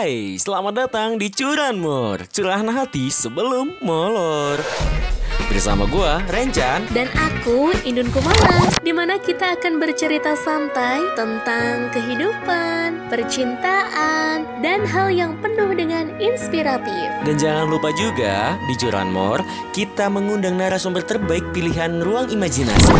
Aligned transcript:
Hai, 0.00 0.40
selamat 0.40 0.88
datang 0.88 1.20
di 1.20 1.28
Curanmor 1.28 2.24
Curahan 2.32 2.72
hati 2.72 3.12
sebelum 3.12 3.76
molor. 3.84 4.56
Bersama 5.52 5.84
gua, 5.84 6.24
Rencan 6.24 6.88
Dan 6.88 7.04
aku, 7.12 7.68
Indun 7.84 8.08
Kumala 8.08 8.64
Di 8.80 8.96
mana 8.96 9.20
kita 9.20 9.60
akan 9.60 9.76
bercerita 9.76 10.32
santai 10.40 11.04
tentang 11.20 11.92
kehidupan, 11.92 13.12
percintaan, 13.12 14.48
dan 14.64 14.88
hal 14.88 15.12
yang 15.12 15.36
penuh 15.44 15.68
dengan 15.76 16.16
inspiratif. 16.16 17.12
Dan 17.28 17.36
jangan 17.36 17.68
lupa 17.68 17.92
juga, 17.92 18.56
di 18.72 18.80
Curanmor 18.80 19.44
Kita 19.76 20.08
mengundang 20.08 20.56
narasumber 20.56 21.04
terbaik 21.04 21.44
pilihan 21.52 22.00
ruang 22.00 22.32
imajinasi. 22.32 22.96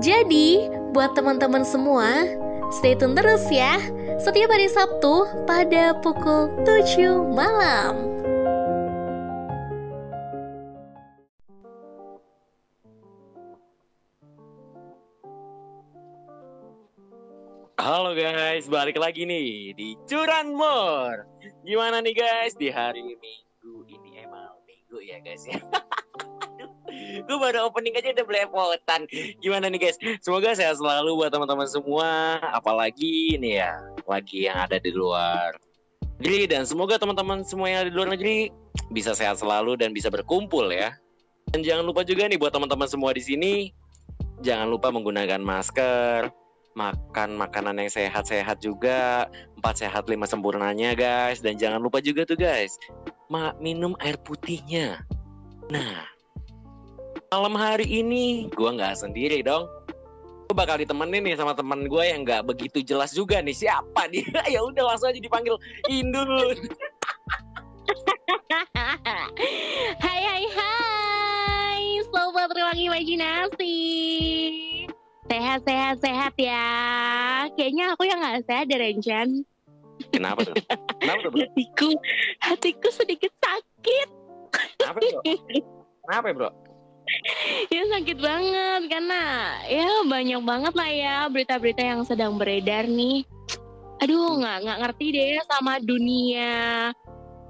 Jadi, 0.00 0.72
buat 0.96 1.12
teman-teman 1.12 1.68
semua, 1.68 2.24
stay 2.72 2.96
tune 2.96 3.12
terus 3.12 3.44
ya 3.52 3.76
setiap 4.16 4.48
hari 4.48 4.64
Sabtu 4.64 5.28
pada 5.44 5.92
pukul 6.00 6.48
7 6.64 7.36
malam. 7.36 8.16
Halo 17.76 18.16
guys, 18.16 18.66
balik 18.66 18.96
lagi 18.98 19.28
nih 19.28 19.76
di 19.76 19.94
Curanmor. 20.08 21.28
Gimana 21.62 22.00
nih 22.00 22.16
guys 22.16 22.56
di 22.56 22.72
hari 22.72 23.04
Minggu 23.04 23.84
ini 23.84 24.24
emang 24.24 24.58
Minggu 24.64 24.98
ya 25.04 25.20
guys 25.20 25.44
ya. 25.44 25.60
gue 27.26 27.38
baru 27.38 27.68
opening 27.68 27.94
aja 27.98 28.14
udah 28.14 28.26
belepotan 28.26 29.00
gimana 29.42 29.66
nih 29.70 29.90
guys? 29.90 29.98
Semoga 30.22 30.54
sehat 30.54 30.78
selalu 30.78 31.18
buat 31.18 31.30
teman-teman 31.34 31.68
semua. 31.68 32.40
Apalagi 32.54 33.36
nih 33.38 33.64
ya 33.64 33.72
lagi 34.06 34.46
yang 34.46 34.56
ada 34.56 34.78
di 34.78 34.90
luar 34.94 35.54
negeri. 36.18 36.48
Dan 36.48 36.62
semoga 36.64 36.96
teman-teman 36.96 37.42
semua 37.42 37.66
yang 37.70 37.78
ada 37.86 37.90
di 37.90 37.96
luar 37.96 38.10
negeri 38.14 38.50
bisa 38.94 39.12
sehat 39.12 39.42
selalu 39.42 39.76
dan 39.78 39.90
bisa 39.90 40.08
berkumpul 40.08 40.70
ya. 40.70 40.94
Dan 41.54 41.62
jangan 41.62 41.86
lupa 41.86 42.02
juga 42.02 42.26
nih 42.26 42.38
buat 42.38 42.50
teman-teman 42.54 42.88
semua 42.90 43.14
di 43.14 43.22
sini 43.22 43.54
jangan 44.44 44.68
lupa 44.68 44.92
menggunakan 44.92 45.40
masker 45.40 46.28
makan 46.76 47.40
makanan 47.40 47.80
yang 47.80 47.88
sehat-sehat 47.88 48.60
juga 48.60 49.32
empat 49.56 49.80
sehat 49.80 50.06
lima 50.12 50.28
sempurnanya 50.28 50.92
guys. 50.92 51.40
Dan 51.42 51.56
jangan 51.56 51.80
lupa 51.82 52.02
juga 52.02 52.22
tuh 52.26 52.38
guys 52.38 52.78
minum 53.58 53.98
air 54.02 54.14
putihnya. 54.22 55.02
Nah 55.66 56.15
malam 57.30 57.54
hari 57.58 57.86
ini 57.86 58.46
gue 58.54 58.70
nggak 58.70 58.98
sendiri 59.02 59.42
dong. 59.42 59.66
Gue 60.46 60.54
bakal 60.54 60.78
ditemenin 60.78 61.26
nih 61.26 61.34
sama 61.34 61.58
teman 61.58 61.90
gue 61.90 62.04
yang 62.06 62.22
nggak 62.22 62.46
begitu 62.46 62.78
jelas 62.82 63.10
juga 63.10 63.42
nih. 63.42 63.54
Siapa 63.54 64.06
dia? 64.10 64.26
Ya 64.54 64.62
udah 64.62 64.94
langsung 64.94 65.10
aja 65.10 65.18
dipanggil 65.18 65.58
Indun 65.90 66.30
hai 70.04 70.20
hai 70.22 70.44
hai. 70.50 71.82
Sobat 72.10 72.50
ruang 72.54 72.78
imajinasi. 72.78 73.78
Sehat 75.26 75.66
sehat 75.66 75.98
sehat 75.98 76.34
ya. 76.38 76.66
Kayaknya 77.58 77.84
aku 77.94 78.06
yang 78.06 78.22
nggak 78.22 78.46
sehat 78.46 78.70
deh 78.70 78.78
Rencan 78.78 79.42
kenapa 80.12 80.44
tuh? 80.44 80.54
Kenapa 81.00 81.20
tuh 81.24 81.30
bro? 81.32 81.40
hatiku 81.40 81.88
hatiku 82.44 82.88
sedikit 82.92 83.32
sakit. 83.40 84.08
Kenapa 84.78 84.98
bro? 85.02 85.20
Kenapa 86.06 86.26
bro 86.36 86.65
ya 87.74 87.82
sakit 87.96 88.18
banget 88.18 88.80
karena 88.90 89.22
ya 89.66 89.88
banyak 90.06 90.40
banget 90.42 90.72
lah 90.74 90.90
ya 90.90 91.16
berita-berita 91.30 91.82
yang 91.82 92.02
sedang 92.02 92.36
beredar 92.36 92.86
nih. 92.86 93.22
Aduh 94.04 94.36
nggak 94.38 94.56
nggak 94.66 94.78
ngerti 94.84 95.06
deh 95.16 95.34
sama 95.48 95.80
dunia 95.80 96.92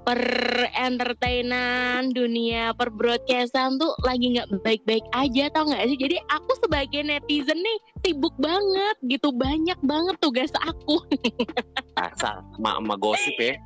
per 0.07 0.23
entertainan, 0.71 2.15
dunia 2.15 2.71
per 2.79 2.87
broadcastan 2.95 3.75
tuh 3.75 3.91
lagi 4.07 4.39
nggak 4.39 4.63
baik-baik 4.63 5.03
aja 5.11 5.51
tau 5.51 5.67
nggak 5.67 5.83
sih? 5.83 5.99
Jadi 5.99 6.15
aku 6.31 6.51
sebagai 6.63 7.03
netizen 7.03 7.59
nih 7.59 7.77
sibuk 8.07 8.31
banget 8.39 8.95
gitu 9.11 9.35
banyak 9.35 9.75
banget 9.83 10.15
tugas 10.23 10.47
aku. 10.63 11.03
Asal 12.07 12.39
mak 12.63 12.79
gosip 13.03 13.35
ya. 13.35 13.59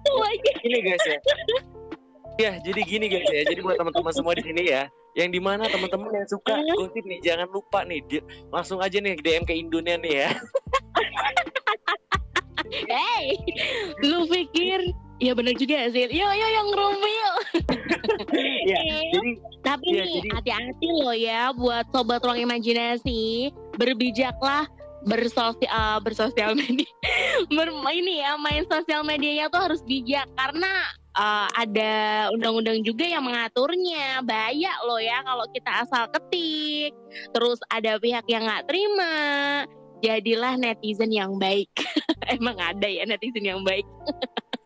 Ini 0.65 0.77
guys 0.81 1.05
ya. 1.05 1.19
Ya, 2.39 2.51
jadi 2.65 2.81
gini 2.89 3.05
guys 3.05 3.29
ya. 3.29 3.45
Jadi 3.45 3.61
buat 3.61 3.77
teman-teman 3.77 4.09
semua 4.09 4.33
di 4.33 4.41
sini 4.41 4.73
ya, 4.73 4.89
yang 5.17 5.29
di 5.29 5.39
mana 5.43 5.67
teman-teman 5.67 6.11
yang 6.23 6.29
suka 6.29 6.55
gosip 6.77 7.03
nih, 7.03 7.19
jangan 7.19 7.47
lupa 7.51 7.83
nih, 7.83 7.99
di, 8.07 8.17
langsung 8.49 8.79
aja 8.79 8.97
nih 8.99 9.19
DM 9.19 9.43
ke 9.43 9.53
Indonesia 9.55 9.99
nih 9.99 10.13
ya. 10.25 10.29
hey, 12.91 13.35
lu 14.05 14.23
pikir 14.31 14.79
Ya 15.21 15.37
benar 15.37 15.53
juga 15.53 15.85
sih. 15.93 16.09
Yo 16.09 16.25
yo 16.25 16.47
yang 16.49 16.67
ngerumil. 16.73 17.31
ya, 18.73 18.79
jadi 19.13 19.31
tapi 19.61 19.87
ya, 19.93 20.03
nih 20.09 20.21
hati-hati 20.33 20.87
loh 20.97 21.13
ya 21.13 21.53
buat 21.53 21.85
sobat 21.93 22.25
ruang 22.25 22.41
imajinasi, 22.41 23.53
berbijaklah 23.77 24.65
bersosial 25.05 25.69
uh, 25.69 26.01
bersosial 26.01 26.57
media. 26.57 26.89
Bermain 27.53 28.05
ya, 28.09 28.33
main 28.41 28.65
sosial 28.65 29.05
medianya 29.05 29.53
tuh 29.53 29.61
harus 29.61 29.85
bijak 29.85 30.25
karena 30.33 30.89
uh, 31.17 31.47
ada 31.55 31.93
undang-undang 32.31 32.83
juga 32.83 33.03
yang 33.07 33.23
mengaturnya. 33.25 34.23
Bahaya 34.23 34.73
loh 34.85 35.01
ya 35.01 35.23
kalau 35.25 35.45
kita 35.51 35.71
asal 35.83 36.03
ketik. 36.11 36.91
Terus 37.33 37.59
ada 37.71 37.97
pihak 37.99 38.25
yang 38.27 38.47
nggak 38.47 38.67
terima. 38.67 39.13
Jadilah 40.01 40.57
netizen 40.57 41.13
yang 41.13 41.37
baik. 41.37 41.69
Emang 42.35 42.57
ada 42.57 42.87
ya 42.87 43.05
netizen 43.05 43.45
yang 43.45 43.61
baik. 43.61 43.85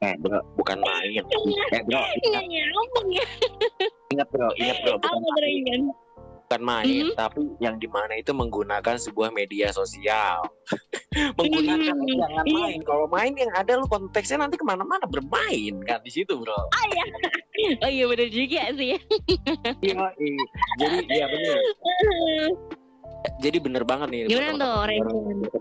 eh 0.03 0.15
bro, 0.19 0.39
bukan 0.59 0.77
main. 0.83 1.23
Eh 1.73 1.81
bro, 1.87 2.01
ingat, 2.21 2.45
ya. 2.45 2.65
ingat 4.11 4.27
bro, 4.29 4.47
ingat 4.59 4.77
bro, 4.83 4.95
bukan 4.99 5.17
main. 5.23 5.81
Bukan 6.45 6.61
main, 6.61 7.09
mm-hmm. 7.09 7.17
tapi 7.17 7.41
yang 7.57 7.81
di 7.81 7.89
mana 7.89 8.13
itu 8.21 8.29
menggunakan 8.29 9.01
sebuah 9.01 9.33
media 9.33 9.73
sosial. 9.73 10.45
menggunakan 11.41 11.97
mm-hmm. 11.97 12.21
jangan 12.21 12.45
main. 12.45 12.79
Kalau 12.85 13.05
main 13.09 13.33
yang 13.33 13.49
ada 13.57 13.81
lu 13.81 13.89
konteksnya 13.89 14.45
nanti 14.45 14.61
ke 14.61 14.65
mana-mana 14.65 15.09
bermain 15.09 15.73
kan 15.89 16.05
di 16.05 16.11
situ 16.13 16.37
bro. 16.37 16.53
Oh 16.53 16.85
iya, 16.93 17.05
oh 17.83 17.89
iya 17.89 18.05
benar 18.05 18.29
juga 18.29 18.61
sih. 18.77 18.93
iya, 19.81 20.05
iya. 20.21 20.43
Jadi 20.77 20.97
iya 21.09 21.25
benar. 21.25 21.57
jadi 23.39 23.57
bener 23.61 23.83
banget 23.87 24.07
nih 24.11 24.19
Gimana 24.27 24.53
tuh 24.57 25.55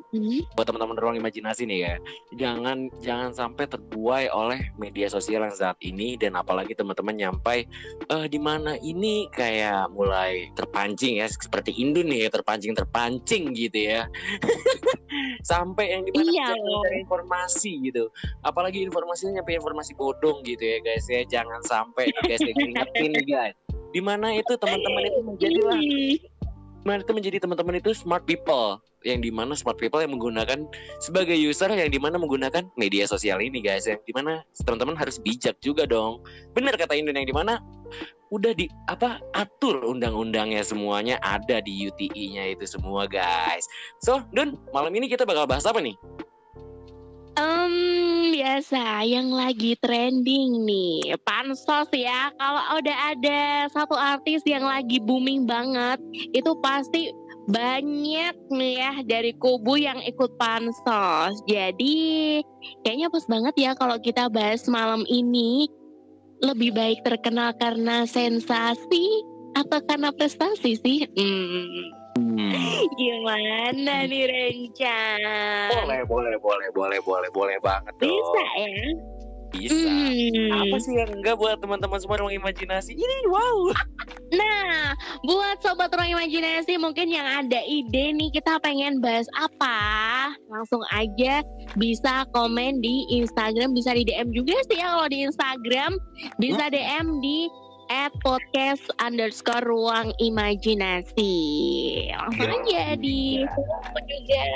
buat 0.55 0.67
teman-teman 0.67 0.97
ruang 0.99 1.17
imajinasi 1.19 1.67
nih 1.67 1.79
ya. 1.83 1.95
Jangan 2.39 2.91
jangan 3.03 3.31
sampai 3.35 3.67
terbuai 3.67 4.31
oleh 4.31 4.71
media 4.79 5.11
sosial 5.11 5.43
yang 5.43 5.55
saat 5.55 5.79
ini 5.83 6.15
dan 6.15 6.39
apalagi 6.39 6.73
teman-teman 6.79 7.15
nyampai 7.19 7.67
uh, 8.11 8.27
di 8.31 8.39
mana 8.39 8.79
ini 8.79 9.27
kayak 9.35 9.91
mulai 9.91 10.51
terpancing 10.55 11.19
ya 11.19 11.27
seperti 11.27 11.75
Indo 11.75 12.03
nih 12.07 12.27
ya 12.27 12.29
terpancing 12.31 12.75
terpancing 12.79 13.55
gitu 13.55 13.91
ya. 13.91 14.07
Sampai 15.51 15.93
yang 15.93 16.03
di 16.07 16.11
mana 16.15 16.31
iya, 16.31 16.49
mencari 16.55 16.97
informasi 17.05 17.71
gitu. 17.91 18.09
Apalagi 18.47 18.87
informasinya 18.87 19.43
nyampe 19.43 19.59
informasi 19.59 19.93
bodong 19.99 20.43
gitu 20.47 20.63
ya 20.63 20.79
guys 20.83 21.07
ya. 21.11 21.23
Jangan 21.27 21.61
sampai 21.67 22.11
guys 22.25 22.41
ingetin 22.43 23.13
guys. 23.29 23.55
Di 23.95 24.03
mana 24.03 24.35
itu 24.35 24.59
teman-teman 24.59 25.03
itu 25.07 25.21
menjadilah 25.23 25.79
mana 26.84 27.03
itu 27.03 27.12
menjadi 27.17 27.43
teman-teman 27.43 27.81
itu 27.81 27.97
smart 27.97 28.25
people. 28.28 28.81
Yang 29.05 29.28
di 29.28 29.31
mana 29.37 29.53
smart 29.53 29.77
people 29.77 30.00
yang 30.00 30.17
menggunakan 30.17 30.65
sebagai 30.97 31.37
user 31.37 31.69
yang 31.69 31.93
di 31.93 32.00
mana 32.00 32.17
menggunakan 32.17 32.65
media 32.81 33.05
sosial 33.05 33.41
ini 33.41 33.61
guys. 33.61 33.84
Yang 33.84 34.00
di 34.09 34.12
mana 34.17 34.41
teman-teman 34.65 34.97
harus 34.97 35.21
bijak 35.21 35.61
juga 35.61 35.84
dong. 35.84 36.25
Benar 36.56 36.77
kata 36.81 36.97
Indon 36.97 37.21
yang 37.21 37.28
di 37.28 37.37
mana 37.37 37.61
udah 38.33 38.56
di 38.56 38.67
apa 38.89 39.21
atur 39.37 39.84
undang-undangnya 39.84 40.65
semuanya 40.65 41.21
ada 41.21 41.61
di 41.61 41.87
UTI-nya 41.87 42.56
itu 42.56 42.65
semua 42.65 43.05
guys. 43.05 43.69
So 44.00 44.25
Don 44.33 44.56
malam 44.73 44.97
ini 44.97 45.06
kita 45.06 45.28
bakal 45.28 45.44
bahas 45.44 45.69
apa 45.69 45.78
nih 45.84 45.94
Um, 47.34 48.31
biasa 48.31 49.03
yang 49.11 49.34
lagi 49.34 49.75
trending 49.82 50.62
nih 50.62 51.19
pansos 51.26 51.91
ya. 51.91 52.31
Kalau 52.38 52.79
udah 52.79 52.99
ada 53.11 53.67
satu 53.75 53.99
artis 53.99 54.47
yang 54.47 54.62
lagi 54.62 55.03
booming 55.03 55.43
banget 55.43 55.99
itu 56.31 56.55
pasti 56.62 57.11
banyak 57.50 58.35
nih 58.55 58.75
ya 58.79 58.93
dari 59.03 59.35
kubu 59.43 59.75
yang 59.75 59.99
ikut 60.06 60.31
pansos. 60.38 61.43
Jadi 61.50 62.38
kayaknya 62.87 63.11
pas 63.11 63.26
banget 63.26 63.55
ya 63.59 63.70
kalau 63.75 63.99
kita 63.99 64.31
bahas 64.31 64.67
malam 64.70 65.03
ini. 65.11 65.67
Lebih 66.43 66.76
baik 66.76 67.06
terkenal 67.06 67.56
karena 67.56 68.05
sensasi 68.05 69.06
atau 69.56 69.81
karena 69.87 70.12
prestasi 70.12 70.76
sih? 70.76 71.09
Hmm. 71.17 72.04
Hmm. 72.85 72.97
Gimana 73.01 73.95
nih 74.05 74.25
Rencan? 74.29 75.69
Boleh, 75.73 76.01
boleh, 76.05 76.35
boleh, 76.37 76.69
boleh, 76.73 76.99
boleh, 77.01 77.31
boleh 77.33 77.57
banget 77.65 77.95
dong. 78.01 78.13
Bisa 78.13 78.45
ya? 78.61 78.89
Bisa. 79.55 79.87
Hmm. 79.87 80.67
Apa 80.67 80.77
sih 80.83 80.93
yang 80.99 81.11
enggak 81.15 81.39
buat 81.39 81.63
teman-teman 81.63 81.99
semua 82.03 82.19
ruang 82.19 82.35
imajinasi? 82.35 82.99
Ini 82.99 83.17
wow. 83.31 83.71
Nah, 84.35 84.99
buat 85.23 85.63
sobat 85.63 85.95
ruang 85.95 86.19
imajinasi 86.19 86.75
mungkin 86.75 87.07
yang 87.07 87.23
ada 87.23 87.63
ide 87.71 88.11
nih 88.19 88.35
kita 88.35 88.59
pengen 88.67 88.99
bahas 88.99 89.31
apa, 89.39 89.79
langsung 90.51 90.83
aja 90.91 91.47
bisa 91.79 92.27
komen 92.35 92.83
di 92.83 93.07
Instagram, 93.15 93.79
bisa 93.79 93.95
di 93.95 94.03
DM 94.03 94.35
juga 94.35 94.59
sih 94.67 94.83
ya 94.83 94.91
kalau 94.91 95.07
di 95.07 95.23
Instagram, 95.23 95.93
bisa 96.43 96.67
DM 96.67 97.23
di 97.23 97.47
at 97.94 98.11
podcast 98.26 98.82
underscore 98.99 99.62
ruang 99.62 100.11
imajinasi. 100.19 101.31
Langsung 102.11 102.50
aja 102.50 102.99
di 102.99 103.46
juga. 103.94 104.46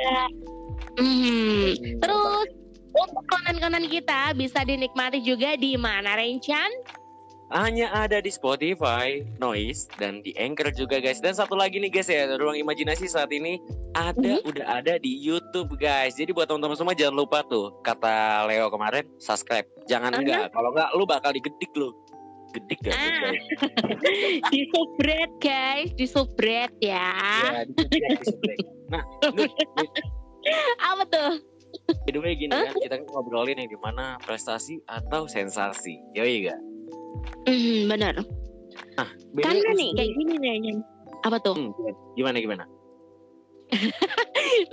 Hmm. 0.98 1.70
Terus 2.02 2.48
untuk 2.90 3.22
konten-konten 3.30 3.86
kita 3.86 4.34
bisa 4.34 4.66
dinikmati 4.66 5.22
juga 5.22 5.54
di 5.54 5.78
mana 5.78 6.18
Rencan? 6.18 6.98
hanya 7.48 7.88
ada 7.96 8.20
di 8.20 8.28
Spotify, 8.28 9.24
Noise, 9.40 9.88
dan 9.96 10.20
di 10.20 10.36
Anchor 10.36 10.68
juga 10.68 11.00
guys. 11.00 11.16
Dan 11.24 11.32
satu 11.32 11.56
lagi 11.56 11.80
nih 11.80 11.88
guys 11.88 12.12
ya, 12.12 12.28
ruang 12.36 12.60
imajinasi 12.60 13.08
saat 13.08 13.32
ini 13.32 13.56
ada 13.96 14.36
Mhm. 14.36 14.44
udah 14.44 14.66
ada 14.68 15.00
di 15.00 15.16
YouTube 15.16 15.72
guys. 15.80 16.20
Jadi 16.20 16.36
buat 16.36 16.44
teman-teman 16.44 16.76
semua 16.76 16.92
jangan 16.92 17.24
lupa 17.24 17.40
tuh 17.48 17.72
kata 17.80 18.44
Leo 18.52 18.68
kemarin 18.68 19.08
subscribe. 19.16 19.64
Jangan 19.88 20.12
Karena- 20.12 20.44
enggak, 20.44 20.46
kalau 20.52 20.76
enggak 20.76 20.90
lu 20.92 21.04
bakal 21.08 21.30
digedik 21.32 21.72
lu. 21.72 21.88
Gedik 22.56 22.78
gak 22.80 22.94
Ah. 22.96 23.04
guys? 23.28 23.44
di 24.48 24.60
subred 24.72 25.30
guys, 25.42 25.90
di 25.92 26.06
subred 26.08 26.72
ya. 26.80 27.12
Ya, 27.52 27.62
digedik. 27.68 28.64
Nah, 28.88 29.04
Apa 30.80 31.02
tuh? 31.12 31.32
way 32.08 32.32
gini 32.40 32.48
kan, 32.48 32.72
kita 32.80 32.94
kan 32.96 33.04
ngobrolin 33.12 33.60
yang 33.60 33.68
di 33.68 33.76
mana 33.84 34.16
prestasi 34.24 34.80
atau 34.88 35.28
sensasi. 35.28 36.00
Yoi 36.16 36.48
gak? 36.48 36.56
Hmm, 37.44 37.84
bener. 37.92 38.24
Way, 39.36 39.42
Karena 39.44 39.70
nih 39.76 39.90
kayak 39.92 40.10
gini 40.16 40.34
nih. 40.40 40.76
Apa 41.28 41.36
tuh? 41.44 41.52
Hmm, 41.54 41.70
gimana 42.16 42.40
gimana? 42.40 42.64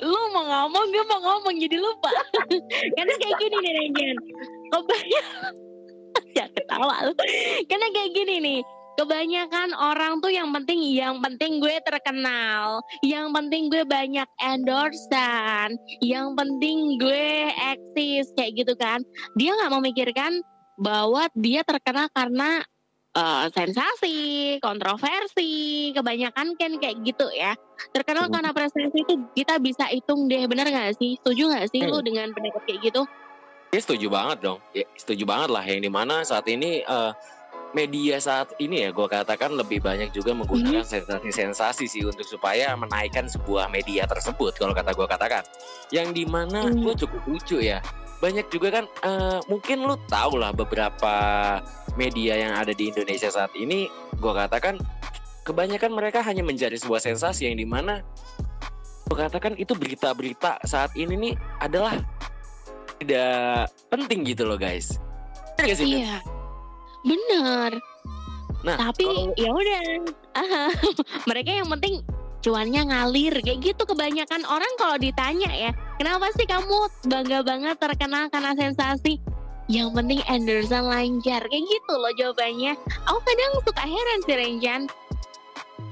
Lu 0.07 0.21
mau 0.31 0.45
ngomong, 0.47 0.85
gue 0.87 1.03
mau 1.03 1.19
ngomong 1.19 1.55
jadi 1.59 1.75
lupa. 1.75 2.11
Karena 2.95 3.13
kayak 3.19 3.35
gini 3.43 3.55
nih 3.59 3.71
Renjan. 3.75 4.17
Kebanyakan 4.71 5.53
ya 6.35 6.45
ketawa 6.51 6.95
lu. 7.07 7.13
Karena 7.71 7.87
kayak 7.95 8.11
gini 8.13 8.35
nih. 8.43 8.61
Kebanyakan 8.95 9.75
orang 9.75 10.23
tuh 10.23 10.31
yang 10.31 10.55
penting 10.55 10.79
yang 10.95 11.19
penting 11.19 11.59
gue 11.59 11.83
terkenal, 11.83 12.79
yang 13.03 13.35
penting 13.35 13.67
gue 13.67 13.83
banyak 13.83 14.23
endorsean, 14.39 15.75
yang 15.99 16.31
penting 16.39 16.95
gue 16.95 17.51
eksis 17.75 18.31
kayak 18.39 18.55
gitu 18.55 18.71
kan. 18.79 19.03
Dia 19.35 19.51
nggak 19.51 19.75
memikirkan 19.75 20.39
bahwa 20.79 21.27
dia 21.35 21.67
terkenal 21.67 22.07
karena 22.15 22.63
eh, 23.15 23.47
sensasi, 23.51 24.19
kontroversi, 24.63 25.91
kebanyakan 25.91 26.55
kan 26.55 26.71
kayak 26.79 26.95
gitu 27.03 27.27
ya. 27.35 27.51
Terkenal 27.91 28.31
Hmm. 28.31 28.39
karena 28.39 28.51
prestasi 28.55 28.95
itu 28.95 29.13
kita 29.35 29.59
bisa 29.59 29.91
hitung 29.91 30.31
deh, 30.31 30.47
bener 30.47 30.71
nggak 30.71 30.95
sih? 30.95 31.19
Setuju 31.19 31.51
nggak 31.51 31.67
sih 31.67 31.83
lu 31.83 31.99
dengan 31.99 32.31
pendapat 32.31 32.63
kayak 32.63 32.79
gitu? 32.91 33.03
Ya 33.73 33.79
setuju 33.81 34.07
banget 34.07 34.37
dong. 34.43 34.59
Ya, 34.71 34.85
setuju 34.95 35.23
banget 35.25 35.49
lah 35.51 35.63
yang 35.65 35.81
di 35.83 35.91
mana 35.91 36.21
saat 36.23 36.47
ini 36.47 36.85
eh, 36.85 37.11
media 37.75 38.15
saat 38.23 38.55
ini 38.55 38.87
ya 38.87 38.89
gue 38.95 39.03
katakan 39.03 39.51
lebih 39.51 39.83
banyak 39.83 40.15
juga 40.15 40.31
menggunakan 40.31 40.79
sensasi-sensasi 40.87 41.91
sih 41.91 42.07
untuk 42.07 42.23
supaya 42.23 42.71
menaikkan 42.79 43.27
sebuah 43.27 43.67
media 43.67 44.07
tersebut 44.07 44.55
kalau 44.55 44.71
kata 44.71 44.95
gue 44.95 45.07
katakan. 45.07 45.43
Yang 45.91 46.07
di 46.15 46.23
mana 46.23 46.71
Hmm. 46.71 46.79
gue 46.87 46.95
cukup 46.95 47.21
lucu 47.27 47.59
ya. 47.59 47.83
Banyak 48.23 48.47
juga 48.47 48.79
kan 48.79 48.85
eh, 48.87 49.39
mungkin 49.51 49.83
lu 49.83 49.99
tahu 50.07 50.39
lah 50.39 50.55
beberapa 50.55 51.13
media 51.99 52.39
yang 52.39 52.55
ada 52.55 52.71
di 52.71 52.87
Indonesia 52.87 53.27
saat 53.27 53.51
ini 53.59 53.91
gue 54.15 54.33
katakan 54.33 54.79
kebanyakan 55.43 55.91
mereka 55.91 56.23
hanya 56.23 56.41
mencari 56.41 56.79
sebuah 56.79 57.03
sensasi 57.03 57.51
yang 57.51 57.59
di 57.59 57.67
mana 57.67 57.99
gue 59.05 59.17
katakan 59.19 59.53
itu 59.59 59.75
berita-berita 59.77 60.63
saat 60.65 60.95
ini 60.95 61.13
nih 61.13 61.33
adalah 61.61 61.93
tidak 62.99 63.67
penting 63.89 64.23
gitu 64.23 64.43
loh 64.45 64.55
guys. 64.55 64.97
Bener 65.55 65.71
gak 65.71 65.77
sih? 65.79 66.03
Iya, 66.03 66.15
bener. 67.03 67.71
Nah, 68.65 68.75
Tapi 68.81 69.05
kalau- 69.05 69.35
ya 69.37 69.49
udah, 69.51 69.81
Ah, 70.35 70.67
mereka 71.29 71.47
yang 71.47 71.71
penting 71.71 72.03
cuannya 72.43 72.91
ngalir 72.91 73.39
kayak 73.39 73.63
gitu 73.63 73.87
kebanyakan 73.87 74.43
orang 74.45 74.69
kalau 74.75 74.99
ditanya 74.99 75.47
ya, 75.47 75.71
kenapa 75.95 76.27
sih 76.35 76.43
kamu 76.43 76.91
bangga 77.07 77.39
banget 77.41 77.79
terkenal 77.79 78.27
karena 78.27 78.51
sensasi? 78.53 79.17
Yang 79.65 79.89
penting 79.95 80.19
endorsean 80.27 80.85
lancar 80.85 81.41
kayak 81.41 81.65
gitu 81.65 81.93
loh 81.95 82.13
jawabannya. 82.13 82.75
Aku 83.07 83.19
kadang 83.23 83.51
suka 83.65 83.81
heran 83.81 84.19
sih 84.27 84.35
Renjan, 84.35 84.81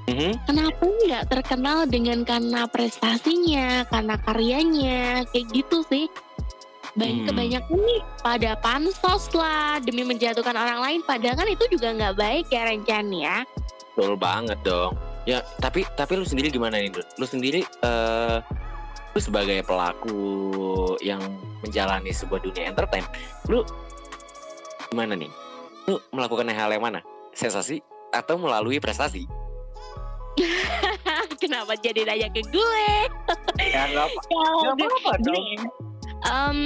Mhm. 0.04 0.32
kenapa 0.44 0.84
nggak 0.84 1.24
terkenal 1.26 1.88
dengan 1.88 2.22
karena 2.22 2.68
prestasinya, 2.68 3.88
karena 3.88 4.14
karyanya, 4.20 5.24
kayak 5.32 5.46
gitu 5.50 5.80
sih. 5.88 6.06
Banyak 6.94 7.16
Hmm. 7.20 7.26
kebanyakan 7.26 7.78
nih 7.82 8.00
pada 8.22 8.50
pansos 8.62 9.26
lah 9.34 9.82
demi 9.82 10.06
menjatuhkan 10.06 10.54
orang 10.54 10.78
lain, 10.78 11.00
padahal 11.02 11.34
kan 11.34 11.48
itu 11.50 11.66
juga 11.66 11.90
nggak 11.90 12.14
baik 12.14 12.46
ya 12.54 12.70
Rencan 12.70 13.10
ya. 13.10 13.36
Betul 13.94 14.14
banget 14.14 14.58
dong. 14.62 14.94
Ya, 15.24 15.42
tapi 15.58 15.82
tapi 15.96 16.14
lu 16.14 16.22
sendiri 16.22 16.54
gimana 16.54 16.78
nih, 16.78 16.94
Dun? 16.94 17.06
Lu 17.18 17.26
sendiri 17.26 17.66
eh 17.82 18.38
lu 19.14 19.18
sebagai 19.18 19.62
pelaku 19.62 20.18
yang 21.00 21.22
menjalani 21.62 22.10
sebuah 22.10 22.42
dunia 22.42 22.70
entertain, 22.70 23.02
lu 23.46 23.62
gimana 24.90 25.18
nih? 25.18 25.30
Lu 25.90 25.98
melakukan 26.10 26.46
hal 26.50 26.70
yang 26.70 26.82
mana? 26.82 27.02
Sensasi 27.32 27.82
atau 28.10 28.38
melalui 28.38 28.78
prestasi? 28.78 29.26
Kenapa 31.42 31.74
jadi 31.74 32.06
nanya 32.06 32.28
ke 32.30 32.42
gue? 32.50 32.86
Ya 33.58 33.86
gue- 33.90 34.10
apa-apa 34.66 35.12
gini, 35.22 35.62
em, 36.24 36.60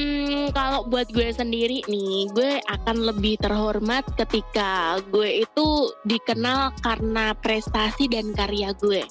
kalau 0.55 0.87
buat 0.87 1.10
gue 1.10 1.31
sendiri 1.34 1.82
nih, 1.90 2.31
gue 2.32 2.62
akan 2.66 3.10
lebih 3.14 3.38
terhormat 3.43 4.06
ketika 4.14 5.02
gue 5.10 5.43
itu 5.44 5.93
dikenal 6.06 6.75
karena 6.82 7.34
prestasi 7.38 8.06
dan 8.10 8.31
karya 8.34 8.72
gue. 8.78 9.02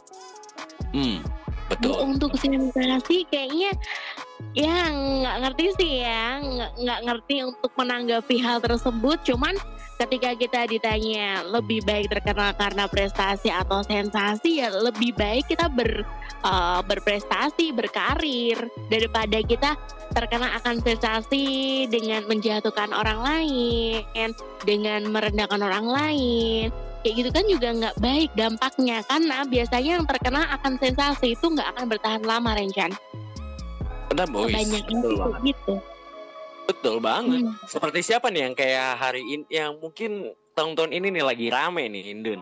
Hmm, 0.96 1.20
betul. 1.68 2.00
Untuk 2.00 2.34
sensasi 2.40 3.28
kayaknya 3.28 3.76
ya 4.54 4.90
nggak 4.92 5.38
ngerti 5.44 5.66
sih 5.78 5.92
ya, 6.06 6.42
nggak 6.78 7.00
ngerti 7.06 7.36
untuk 7.46 7.72
menanggapi 7.78 8.38
hal 8.42 8.62
tersebut. 8.62 9.22
Cuman 9.26 9.56
ketika 9.98 10.38
kita 10.38 10.62
ditanya 10.70 11.42
lebih 11.50 11.82
baik 11.82 12.14
terkenal 12.14 12.54
karena 12.54 12.86
prestasi 12.86 13.50
atau 13.50 13.82
sensasi 13.82 14.62
ya 14.62 14.70
lebih 14.70 15.18
baik 15.18 15.50
kita 15.50 15.70
ber 15.70 16.06
eh, 16.46 16.82
berprestasi, 16.86 17.74
berkarir 17.74 18.58
daripada 18.94 19.42
kita 19.42 19.74
terkena 20.14 20.58
akan 20.62 20.80
sensasi 20.82 21.46
dengan 21.92 22.24
menjatuhkan 22.30 22.94
orang 22.96 23.20
lain, 23.22 24.32
dengan 24.64 25.06
merendahkan 25.10 25.62
orang 25.62 25.86
lain. 25.86 26.70
Kayak 27.06 27.16
gitu 27.24 27.30
kan 27.30 27.46
juga 27.46 27.70
nggak 27.78 27.98
baik 28.02 28.30
dampaknya 28.34 28.98
karena 29.06 29.46
biasanya 29.46 29.92
yang 30.02 30.06
terkena 30.10 30.42
akan 30.60 30.74
sensasi 30.82 31.38
itu 31.38 31.46
nggak 31.46 31.70
akan 31.78 31.86
bertahan 31.88 32.24
lama 32.26 32.52
Rencan. 32.58 32.92
Benar, 34.08 34.28
boys. 34.32 34.56
Kebanyakan 34.56 34.96
Betul 34.96 35.16
banget. 35.20 35.42
gitu. 35.44 35.74
Betul 36.68 36.96
banget. 37.00 37.42
Hmm. 37.48 37.56
Seperti 37.64 38.00
siapa 38.04 38.28
nih 38.28 38.52
yang 38.52 38.56
kayak 38.56 39.00
hari 39.00 39.24
ini 39.24 39.46
yang 39.48 39.80
mungkin 39.80 40.36
tahun-tahun 40.52 40.92
ini 40.92 41.08
nih 41.16 41.24
lagi 41.24 41.48
rame 41.48 41.88
nih 41.88 42.12
Indun? 42.12 42.42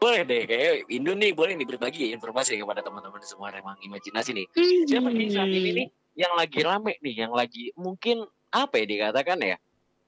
Boleh 0.00 0.26
deh, 0.26 0.42
kayak 0.48 0.88
Indun 0.90 1.20
nih 1.20 1.30
boleh 1.36 1.54
nih 1.54 1.68
berbagi 1.68 2.10
informasi 2.10 2.58
kepada 2.58 2.82
teman-teman 2.82 3.20
semua 3.22 3.52
remang 3.52 3.76
imajinasi 3.84 4.34
nih. 4.34 4.46
Siapa 4.88 5.08
nih 5.12 5.28
saat 5.30 5.46
ini 5.52 5.70
nih 5.76 5.88
yang 6.18 6.32
lagi 6.34 6.60
rame 6.64 6.92
nih, 7.00 7.14
yang 7.28 7.32
lagi 7.32 7.70
mungkin 7.78 8.24
apa 8.52 8.80
ya 8.82 8.86
dikatakan 8.88 9.38
ya, 9.40 9.56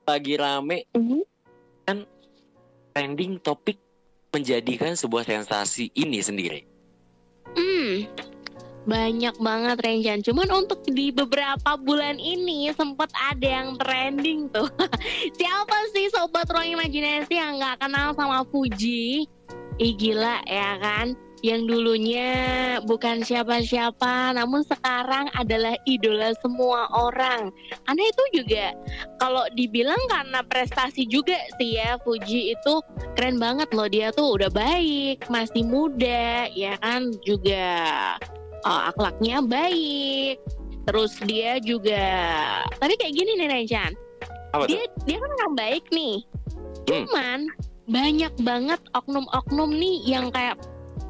lagi 0.05 0.35
rame 0.37 0.89
Mhm. 0.97 1.21
trending 2.95 3.43
topik 3.43 3.75
menjadikan 4.31 4.95
sebuah 4.95 5.27
sensasi 5.27 5.91
ini 5.99 6.23
sendiri. 6.23 6.74
Banyak 8.85 9.41
banget 9.41 9.81
Renjan. 9.81 10.21
Cuman 10.21 10.49
untuk 10.53 10.85
di 10.85 11.09
beberapa 11.09 11.81
bulan 11.81 12.21
ini 12.21 12.69
sempat 12.77 13.09
ada 13.17 13.65
yang 13.65 13.81
trending 13.81 14.53
tuh. 14.53 14.69
Siapa 15.41 15.77
sih 15.97 16.13
sobat 16.13 16.49
ruang 16.53 16.77
imajinasi 16.77 17.33
yang 17.33 17.57
nggak 17.57 17.81
kenal 17.81 18.13
sama 18.13 18.45
Fuji? 18.53 19.25
Ih 19.81 19.95
gila 19.97 20.45
ya 20.45 20.77
kan? 20.85 21.17
Yang 21.45 21.77
dulunya 21.77 22.33
bukan 22.89 23.21
siapa-siapa, 23.21 24.33
namun 24.33 24.65
sekarang 24.65 25.29
adalah 25.37 25.77
idola 25.85 26.33
semua 26.41 26.89
orang. 26.97 27.53
Karena 27.85 28.01
itu 28.09 28.25
juga 28.41 28.73
kalau 29.21 29.45
dibilang 29.53 30.01
karena 30.09 30.41
prestasi 30.41 31.05
juga 31.05 31.37
sih 31.61 31.77
ya 31.77 32.01
Fuji 32.01 32.57
itu 32.57 32.81
keren 33.13 33.37
banget 33.37 33.69
loh 33.77 33.93
dia 33.93 34.09
tuh 34.09 34.41
udah 34.41 34.49
baik, 34.57 35.29
masih 35.29 35.69
muda, 35.69 36.49
ya 36.49 36.81
kan 36.81 37.13
juga 37.29 37.77
uh, 38.65 38.91
akhlaknya 38.91 39.45
baik. 39.45 40.41
Terus 40.85 41.17
dia 41.25 41.57
juga 41.65 42.05
tapi 42.77 42.97
kayak 43.01 43.15
gini 43.17 43.33
nih. 43.41 43.65
Apa 44.53 44.69
tuh? 44.69 44.77
Dia 44.77 44.85
dia 45.09 45.17
kan 45.21 45.31
orang 45.41 45.55
baik 45.57 45.85
nih. 45.93 46.21
Hmm. 46.85 46.85
Cuman 46.85 47.39
banyak 47.85 48.33
banget 48.41 48.81
oknum-oknum 48.97 49.71
nih 49.77 49.97
yang 50.09 50.33
kayak 50.33 50.57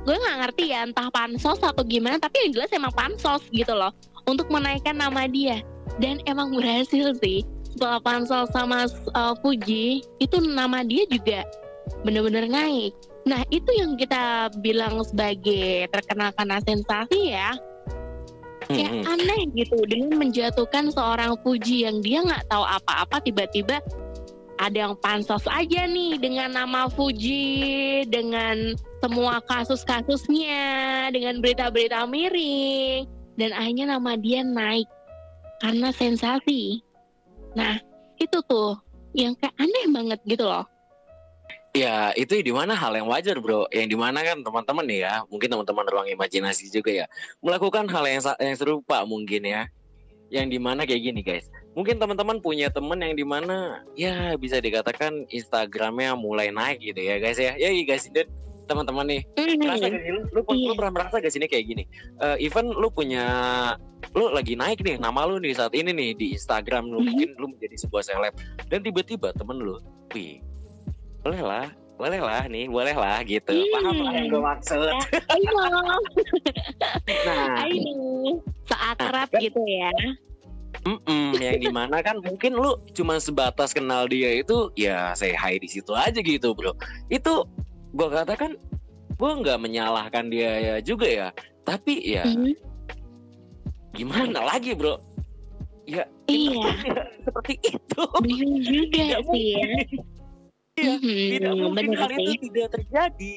gue 0.05 0.17
nggak 0.21 0.39
ngerti 0.45 0.65
ya 0.75 0.85
entah 0.85 1.09
pansos 1.09 1.63
atau 1.63 1.81
gimana 1.87 2.21
tapi 2.21 2.45
yang 2.45 2.61
jelas 2.61 2.71
emang 2.77 2.93
pansos 2.93 3.41
gitu 3.55 3.73
loh 3.73 3.95
untuk 4.29 4.51
menaikkan 4.53 4.99
nama 4.99 5.25
dia 5.25 5.65
dan 6.03 6.21
emang 6.29 6.53
berhasil 6.53 7.15
sih 7.23 7.47
setelah 7.73 8.03
pansos 8.03 8.51
sama 8.53 8.91
uh, 9.17 9.35
Fuji 9.41 10.05
itu 10.21 10.37
nama 10.45 10.85
dia 10.85 11.09
juga 11.09 11.47
bener-bener 12.05 12.51
naik 12.51 12.93
nah 13.25 13.41
itu 13.49 13.71
yang 13.73 13.97
kita 13.97 14.53
bilang 14.61 15.01
sebagai 15.05 15.89
terkenal 15.89 16.31
karena 16.37 16.61
sensasi 16.61 17.33
ya. 17.33 17.57
Kayak 18.65 19.05
Hmm, 19.05 19.13
aneh 19.21 19.45
gitu 19.53 19.77
dengan 19.85 20.17
menjatuhkan 20.17 20.89
seorang 20.89 21.37
Fuji 21.45 21.85
yang 21.85 22.01
dia 22.01 22.25
nggak 22.25 22.49
tahu 22.49 22.65
apa-apa 22.65 23.21
tiba-tiba 23.21 23.77
ada 24.57 24.89
yang 24.89 24.97
pansos 25.05 25.45
aja 25.45 25.85
nih 25.85 26.17
dengan 26.17 26.57
nama 26.57 26.89
Fuji 26.89 28.09
dengan 28.09 28.73
semua 29.05 29.45
kasus-kasusnya 29.45 30.65
dengan 31.13 31.45
berita-berita 31.45 32.09
miring. 32.09 33.05
Dan 33.37 33.51
akhirnya 33.53 33.99
nama 33.99 34.17
dia 34.17 34.41
naik 34.47 34.89
karena 35.61 35.93
sensasi. 35.93 36.81
Nah 37.53 37.77
itu 38.17 38.39
tuh 38.49 38.79
yang 39.13 39.37
kayak 39.37 39.55
aneh 39.61 39.87
banget 39.93 40.21
gitu 40.25 40.47
loh 40.47 40.65
Ya 41.75 42.15
itu 42.15 42.39
di 42.39 42.55
mana 42.55 42.79
hal 42.79 42.95
yang 42.95 43.11
wajar 43.11 43.35
bro. 43.43 43.67
Yang 43.75 43.87
di 43.91 43.97
mana 43.99 44.23
kan 44.23 44.47
teman-teman 44.47 44.87
nih 44.87 45.11
ya 45.11 45.15
Mungkin 45.27 45.51
teman-teman 45.51 45.83
ruang 45.91 46.07
imajinasi 46.07 46.71
juga 46.71 46.95
ya 46.95 47.07
Melakukan 47.43 47.91
hal 47.91 48.07
yang, 48.07 48.23
yang 48.39 48.55
serupa 48.55 49.03
mungkin 49.03 49.43
ya. 49.43 49.67
Yang 50.31 50.47
di 50.55 50.59
mana 50.63 50.87
kayak 50.87 51.03
gini 51.03 51.21
guys. 51.27 51.51
Mungkin 51.75 51.99
teman-teman 51.99 52.39
punya 52.39 52.71
teman 52.71 53.03
yang 53.03 53.19
di 53.19 53.27
mana 53.27 53.83
Ya 53.99 54.39
bisa 54.39 54.63
dikatakan 54.63 55.27
Instagramnya 55.35 56.15
mulai 56.15 56.55
naik 56.55 56.79
gitu 56.79 57.03
ya 57.03 57.19
guys 57.19 57.43
ya. 57.43 57.59
Ya 57.59 57.75
iya 57.75 57.83
guys 57.83 58.07
dan 58.15 58.31
teman-teman 58.71 59.11
nih 59.11 59.23
Merasa 59.59 59.91
gak 59.91 59.99
sih? 59.99 60.11
Lu, 60.15 60.21
lu, 60.31 60.41
lu 60.47 60.55
Iya. 60.55 60.79
pernah 60.79 60.93
merasa 60.95 61.15
gak 61.19 61.33
sih 61.35 61.43
ini 61.43 61.51
kayak 61.51 61.67
gini? 61.67 61.83
Eh, 62.23 62.47
Even 62.47 62.71
lu 62.71 62.87
punya 62.87 63.27
Lu 64.15 64.31
lagi 64.31 64.55
naik 64.55 64.79
nih 64.79 65.03
Nama 65.03 65.27
lu 65.27 65.43
nih 65.43 65.59
saat 65.59 65.75
ini 65.75 65.91
nih 65.91 66.15
Di 66.15 66.27
Instagram 66.39 66.87
lu 66.87 67.03
Mhm. 67.03 67.07
Mungkin 67.11 67.29
lu 67.35 67.47
menjadi 67.51 67.77
sebuah 67.83 68.07
seleb 68.07 68.33
Dan 68.71 68.87
tiba-tiba 68.87 69.35
temen 69.35 69.59
lu 69.59 69.83
Wih 70.15 70.39
boleh 71.25 71.41
lah 71.41 71.67
boleh 71.95 72.21
lah 72.21 72.43
nih 72.51 72.67
boleh 72.67 72.93
lah 72.93 73.23
gitu. 73.23 73.55
Hmm. 73.55 73.71
paham 73.73 73.97
lah 74.03 74.13
yang 74.13 74.27
gue 74.27 74.43
maksud. 74.43 74.91
Ayo. 75.31 75.53
Nah. 77.23 77.65
Ayo. 77.65 78.43
Seakrab 78.67 79.31
Nah, 79.31 79.41
gitu 79.41 79.63
ya. 79.63 79.91
Mm-mm, 80.85 81.39
yang 81.39 81.63
di 81.63 81.71
mana 81.71 82.03
kan 82.03 82.19
mungkin 82.21 82.59
lu 82.59 82.77
cuma 82.93 83.17
sebatas 83.17 83.73
kenal 83.73 84.05
dia 84.05 84.43
itu 84.43 84.69
ya 84.75 85.15
say 85.15 85.33
hi 85.33 85.57
di 85.57 85.71
situ 85.71 85.95
aja 85.95 86.19
gitu 86.19 86.51
bro. 86.53 86.75
Itu 87.09 87.47
gue 87.95 88.09
katakan 88.11 88.59
gue 89.15 89.31
nggak 89.41 89.59
menyalahkan 89.63 90.29
dia 90.29 90.51
ya 90.61 90.75
juga 90.83 91.07
ya. 91.07 91.29
Tapi 91.63 92.05
ya 92.05 92.27
Mhm. 92.27 92.53
gimana 93.95 94.45
lagi 94.45 94.75
bro? 94.75 94.99
Ya 95.87 96.05
iya. 96.27 96.69
seperti 97.25 97.55
itu. 97.65 98.03
Juga 98.67 99.23
sih 99.31 99.47
ya. 99.57 99.69
Iya, 100.75 100.99
Mhm, 100.99 101.19
tidak 101.31 101.53
mungkin 101.55 101.87
bener 101.95 101.99
hal 102.03 102.11
sih 102.11 102.35
itu 102.35 102.45
tidak 102.51 102.69
terjadi. 102.75 103.35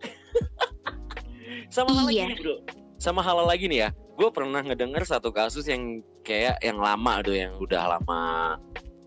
Sama 1.74 1.90
hal 1.90 2.06
Iya. 2.06 2.30
lagi 2.30 2.30
nih 2.30 2.38
bro, 2.38 2.56
sama 2.96 3.20
hal 3.26 3.38
lagi 3.42 3.66
nih 3.66 3.78
ya. 3.82 3.88
Gue 4.14 4.30
pernah 4.30 4.62
ngedenger 4.62 5.02
satu 5.02 5.34
kasus 5.34 5.66
yang 5.66 5.98
kayak 6.22 6.62
yang 6.62 6.78
lama 6.78 7.20
tuh, 7.20 7.34
yang 7.34 7.58
udah 7.58 7.98
lama 7.98 8.54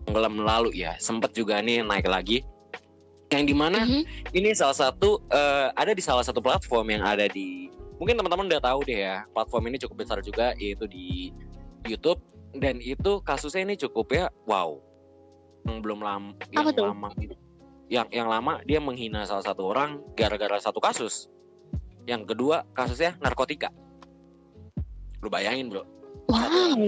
tenggelam 0.04 0.36
lalu 0.38 0.76
ya. 0.76 0.92
Sempet 1.00 1.32
juga 1.32 1.58
nih 1.58 1.80
naik 1.80 2.04
lagi. 2.04 2.44
Yang 3.32 3.42
di 3.48 3.54
mana 3.56 3.80
Mhm. 3.80 4.02
ini 4.36 4.52
salah 4.52 4.76
satu 4.76 5.24
eh, 5.32 5.72
ada 5.72 5.96
di 5.96 6.02
salah 6.04 6.22
satu 6.22 6.38
platform 6.38 6.92
yang 6.92 7.02
ada 7.02 7.26
di 7.26 7.72
mungkin 7.96 8.20
teman-teman 8.20 8.44
udah 8.44 8.60
tahu 8.60 8.84
deh 8.84 9.08
ya. 9.08 9.24
Platform 9.32 9.72
ini 9.72 9.80
cukup 9.80 10.04
besar 10.04 10.20
juga 10.20 10.52
yaitu 10.60 10.84
di 10.84 11.32
YouTube 11.88 12.20
dan 12.54 12.76
itu 12.76 13.24
kasusnya 13.24 13.64
ini 13.64 13.74
cukup 13.74 14.06
ya 14.12 14.28
wow. 14.44 14.76
Yang 15.64 15.78
belum 15.80 16.00
lama 16.04 16.36
yang 16.52 16.60
Apa 16.60 16.70
tuh? 16.76 16.84
lama 16.92 17.08
yang 17.90 18.06
yang 18.14 18.30
lama 18.30 18.62
dia 18.62 18.78
menghina 18.78 19.26
salah 19.26 19.42
satu 19.42 19.66
orang 19.66 19.98
gara-gara 20.14 20.56
satu 20.62 20.78
kasus. 20.78 21.26
Yang 22.06 22.32
kedua 22.32 22.62
kasusnya 22.72 23.18
narkotika. 23.18 23.74
Lu 25.20 25.28
bayangin 25.28 25.68
bro, 25.68 25.84
wow. 26.30 26.78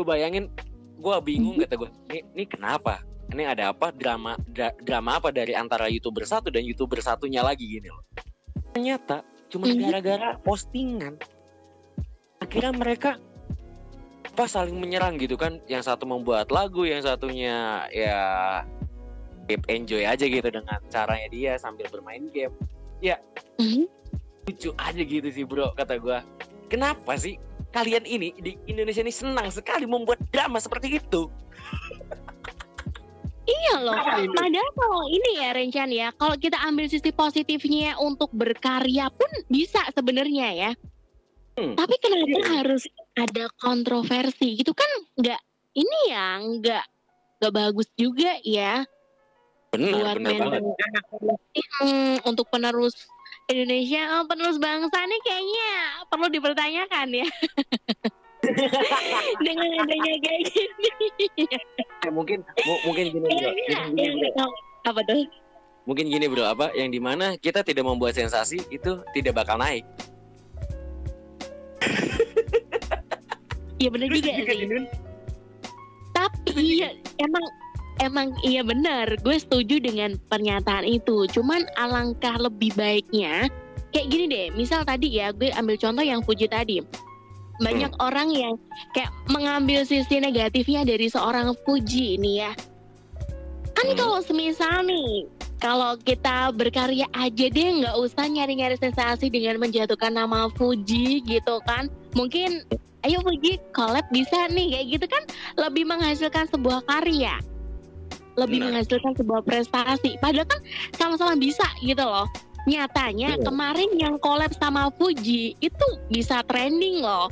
Lu 0.00 0.02
bayangin 0.02 0.50
gue 0.98 1.16
bingung 1.22 1.60
kata 1.60 1.76
gue 1.78 1.90
ini, 2.10 2.18
ini 2.34 2.44
kenapa? 2.48 3.04
Ini 3.30 3.52
ada 3.52 3.70
apa? 3.70 3.94
Drama 3.94 4.34
dra- 4.50 4.74
drama 4.82 5.20
apa 5.22 5.30
dari 5.30 5.54
antara 5.54 5.86
youtuber 5.86 6.26
satu 6.26 6.50
dan 6.50 6.66
youtuber 6.66 6.98
satunya 6.98 7.44
lagi 7.44 7.68
gini 7.68 7.88
loh. 7.92 8.02
Ternyata 8.74 9.22
cuma 9.52 9.68
Mhm. 9.70 9.78
gara-gara 9.86 10.28
postingan. 10.42 11.20
Akhirnya 12.42 12.72
mereka 12.74 13.20
apa 14.26 14.44
saling 14.48 14.76
menyerang 14.80 15.20
gitu 15.20 15.36
kan. 15.38 15.62
Yang 15.70 15.92
satu 15.92 16.08
membuat 16.08 16.50
lagu 16.50 16.82
yang 16.88 17.04
satunya 17.04 17.86
ya 17.92 18.18
keep 19.52 19.68
enjoy 19.68 20.08
aja 20.08 20.24
gitu 20.24 20.48
dengan 20.48 20.80
caranya 20.88 21.28
dia 21.28 21.52
sambil 21.60 21.84
bermain 21.92 22.24
game 22.32 22.56
Mhm. 23.60 23.84
lucu 24.48 24.72
aja 24.80 25.02
gitu 25.04 25.28
sih 25.28 25.44
bro 25.44 25.76
kata 25.76 26.00
gua 26.00 26.24
kenapa 26.72 27.20
sih 27.20 27.36
kalian 27.68 28.08
ini 28.08 28.32
di 28.40 28.56
Indonesia 28.64 29.04
ini 29.04 29.12
senang 29.12 29.52
sekali 29.52 29.84
membuat 29.84 30.24
drama 30.32 30.56
seperti 30.56 30.96
itu 30.96 31.28
Iya 33.42 33.82
loh. 33.82 33.98
Padahal 34.38 34.70
kalau 34.78 35.02
ini 35.10 35.42
ya 35.42 35.50
Rencan 35.50 35.90
ya, 35.90 36.14
kalau 36.14 36.38
kita 36.38 36.54
ambil 36.62 36.86
sisi 36.86 37.10
positifnya 37.10 37.98
untuk 37.98 38.30
berkarya 38.30 39.10
pun 39.10 39.26
bisa 39.50 39.82
sebenarnya 39.90 40.48
ya. 40.54 40.70
Hmm. 41.58 41.74
Tapi 41.74 41.94
kenapa 41.98 42.38
Iya. 42.38 42.62
harus 42.62 42.86
ada 43.18 43.50
kontroversi 43.58 44.54
gitu 44.54 44.70
kan? 44.70 44.86
Nggak 45.18 45.42
ini 45.74 45.98
ya, 46.06 46.38
nggak 46.38 46.84
nggak 47.42 47.52
bagus 47.58 47.90
juga 47.98 48.38
ya 48.46 48.86
benar 49.72 49.90
buat 49.90 50.14
benar 50.14 50.32
banget 50.38 50.62
Hmm, 51.78 52.16
untuk 52.24 52.48
penerus 52.48 52.94
Indonesia, 53.44 54.00
oh, 54.14 54.24
penerus 54.24 54.56
bangsa 54.56 54.98
nih 55.02 55.20
kayaknya 55.20 55.70
perlu 56.06 56.26
dipertanyakan 56.28 57.08
ya 57.10 57.26
dengan 59.44 59.68
adanya 59.78 60.14
kayak 60.18 60.40
gini. 60.46 61.44
Ya, 61.98 62.10
mungkin 62.10 62.38
mu- 62.62 62.82
mungkin 62.84 63.04
gini 63.08 63.22
bro 63.22 63.30
Kayaknya 63.30 63.76
mungkin 63.82 63.98
gini, 63.98 64.28
yang 64.28 64.32
bro. 64.32 64.46
apa 64.84 65.00
tuh? 65.04 65.24
mungkin 65.82 66.04
gini 66.06 66.26
bro 66.26 66.44
apa 66.44 66.70
yang 66.72 66.88
di 66.88 66.98
mana 66.98 67.34
kita 67.36 67.60
tidak 67.60 67.82
membuat 67.82 68.14
sensasi 68.14 68.62
itu 68.68 69.02
tidak 69.12 69.34
bakal 69.36 69.56
naik 69.56 69.82
Iya 73.76 73.88
bener 73.90 74.06
juga 74.08 74.30
sih. 74.30 74.86
Tapi 76.14 76.50
iya 76.54 76.88
emang 77.18 77.42
emang 78.00 78.32
iya 78.46 78.64
benar. 78.64 79.12
Gue 79.20 79.36
setuju 79.36 79.82
dengan 79.82 80.16
pernyataan 80.32 80.86
itu. 80.88 81.28
Cuman 81.28 81.66
alangkah 81.76 82.38
lebih 82.40 82.72
baiknya 82.78 83.50
kayak 83.92 84.08
gini 84.08 84.24
deh. 84.30 84.46
Misal 84.56 84.86
tadi 84.88 85.12
ya 85.20 85.34
gue 85.34 85.52
ambil 85.52 85.76
contoh 85.76 86.04
yang 86.04 86.24
Fuji 86.24 86.48
tadi. 86.48 86.80
Banyak 87.60 88.00
orang 88.00 88.32
yang 88.32 88.54
kayak 88.96 89.12
mengambil 89.28 89.84
sisi 89.84 90.18
negatifnya 90.18 90.88
dari 90.88 91.06
seorang 91.12 91.52
Fuji 91.68 92.16
ini 92.16 92.40
ya. 92.40 92.52
Kan 93.76 93.92
Hmm. 93.92 93.98
kalau 93.98 94.18
semisal 94.24 94.82
nih 94.84 95.28
kalau 95.62 95.94
kita 96.00 96.50
berkarya 96.50 97.06
aja 97.14 97.46
deh 97.46 97.68
nggak 97.84 97.94
usah 97.94 98.26
nyari-nyari 98.26 98.74
sensasi 98.80 99.30
dengan 99.30 99.62
menjatuhkan 99.62 100.10
nama 100.16 100.48
Fuji 100.56 101.22
gitu 101.22 101.60
kan. 101.68 101.86
Mungkin 102.16 102.66
ayo 103.06 103.18
Fuji 103.22 103.58
collab 103.70 104.06
bisa 104.10 104.50
nih 104.50 104.78
kayak 104.78 104.86
gitu 104.98 105.06
kan 105.06 105.22
lebih 105.58 105.86
menghasilkan 105.86 106.46
sebuah 106.50 106.82
karya 106.86 107.38
lebih 108.36 108.62
Benar. 108.62 108.80
menghasilkan 108.80 109.12
sebuah 109.18 109.42
prestasi. 109.44 110.16
Padahal 110.20 110.48
kan 110.48 110.60
sama-sama 110.96 111.34
bisa 111.36 111.64
gitu 111.82 112.02
loh. 112.02 112.28
Nyatanya 112.64 113.36
Benar. 113.36 113.46
kemarin 113.50 113.90
yang 113.98 114.14
collab 114.22 114.54
sama 114.56 114.88
Fuji 114.96 115.58
itu 115.58 115.86
bisa 116.08 116.40
trending 116.46 117.02
loh. 117.02 117.28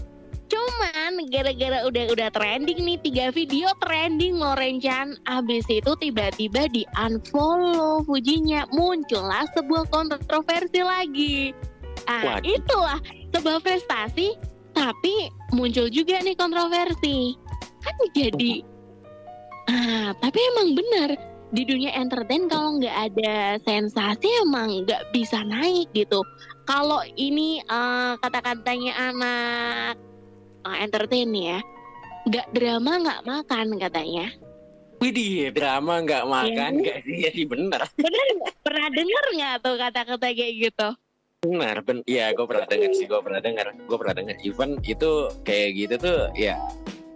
Cuman 0.51 1.31
gara-gara 1.31 1.87
udah 1.87 2.11
udah 2.11 2.29
trending 2.35 2.83
nih 2.83 2.99
tiga 3.07 3.31
video 3.31 3.71
trending 3.79 4.35
loh 4.35 4.59
Rencan 4.59 5.15
abis 5.31 5.63
itu 5.71 5.95
tiba-tiba 6.03 6.67
di 6.75 6.83
unfollow 6.99 8.03
Fujinya 8.03 8.67
muncullah 8.75 9.47
sebuah 9.55 9.87
kontroversi 9.95 10.83
lagi. 10.83 11.55
Ah 12.11 12.43
itulah 12.43 12.99
sebuah 13.31 13.63
prestasi 13.63 14.35
tapi 14.75 15.31
muncul 15.55 15.87
juga 15.87 16.19
nih 16.19 16.35
kontroversi. 16.35 17.39
Kan 17.81 17.95
jadi 18.11 18.67
ah 19.71 20.11
tapi 20.19 20.39
emang 20.55 20.75
benar 20.75 21.15
di 21.51 21.63
dunia 21.67 21.95
entertain 21.95 22.47
kalau 22.51 22.79
nggak 22.79 22.97
ada 23.11 23.59
sensasi 23.63 24.27
emang 24.43 24.87
nggak 24.87 25.03
bisa 25.15 25.43
naik 25.47 25.87
gitu 25.95 26.23
kalau 26.67 27.03
ini 27.19 27.63
eh, 27.63 28.13
kata-katanya 28.23 28.93
anak 29.11 29.95
uh, 30.65 30.77
entertain 30.79 31.31
ya. 31.33 31.59
Gak 32.29 32.47
drama 32.53 33.01
nggak 33.01 33.21
makan 33.25 33.67
katanya. 33.81 34.27
Widih, 35.01 35.49
drama 35.57 36.05
nggak 36.05 36.29
makan, 36.29 36.71
Iya. 36.77 36.81
nggak 36.85 36.99
sih? 37.09 37.17
Ya 37.25 37.31
sih 37.33 37.47
bener. 37.49 37.81
Bener 38.05 38.27
nggak? 38.37 38.55
Pernah 38.61 38.87
denger 38.93 39.25
nggak 39.33 39.55
tuh 39.65 39.75
kata-kata 39.81 40.29
kayak 40.37 40.55
gitu? 40.69 40.89
Benar, 41.41 41.81
ben 41.81 42.05
ya 42.05 42.37
gue 42.37 42.45
pernah 42.45 42.69
dengar 42.69 42.93
sih, 42.93 43.09
gue 43.09 43.21
pernah 43.25 43.41
dengar, 43.41 43.73
gue 43.73 43.97
pernah 43.97 44.13
dengar. 44.13 44.37
Even 44.45 44.77
itu 44.85 45.33
kayak 45.49 45.69
gitu 45.73 45.95
tuh, 45.97 46.21
ya 46.37 46.61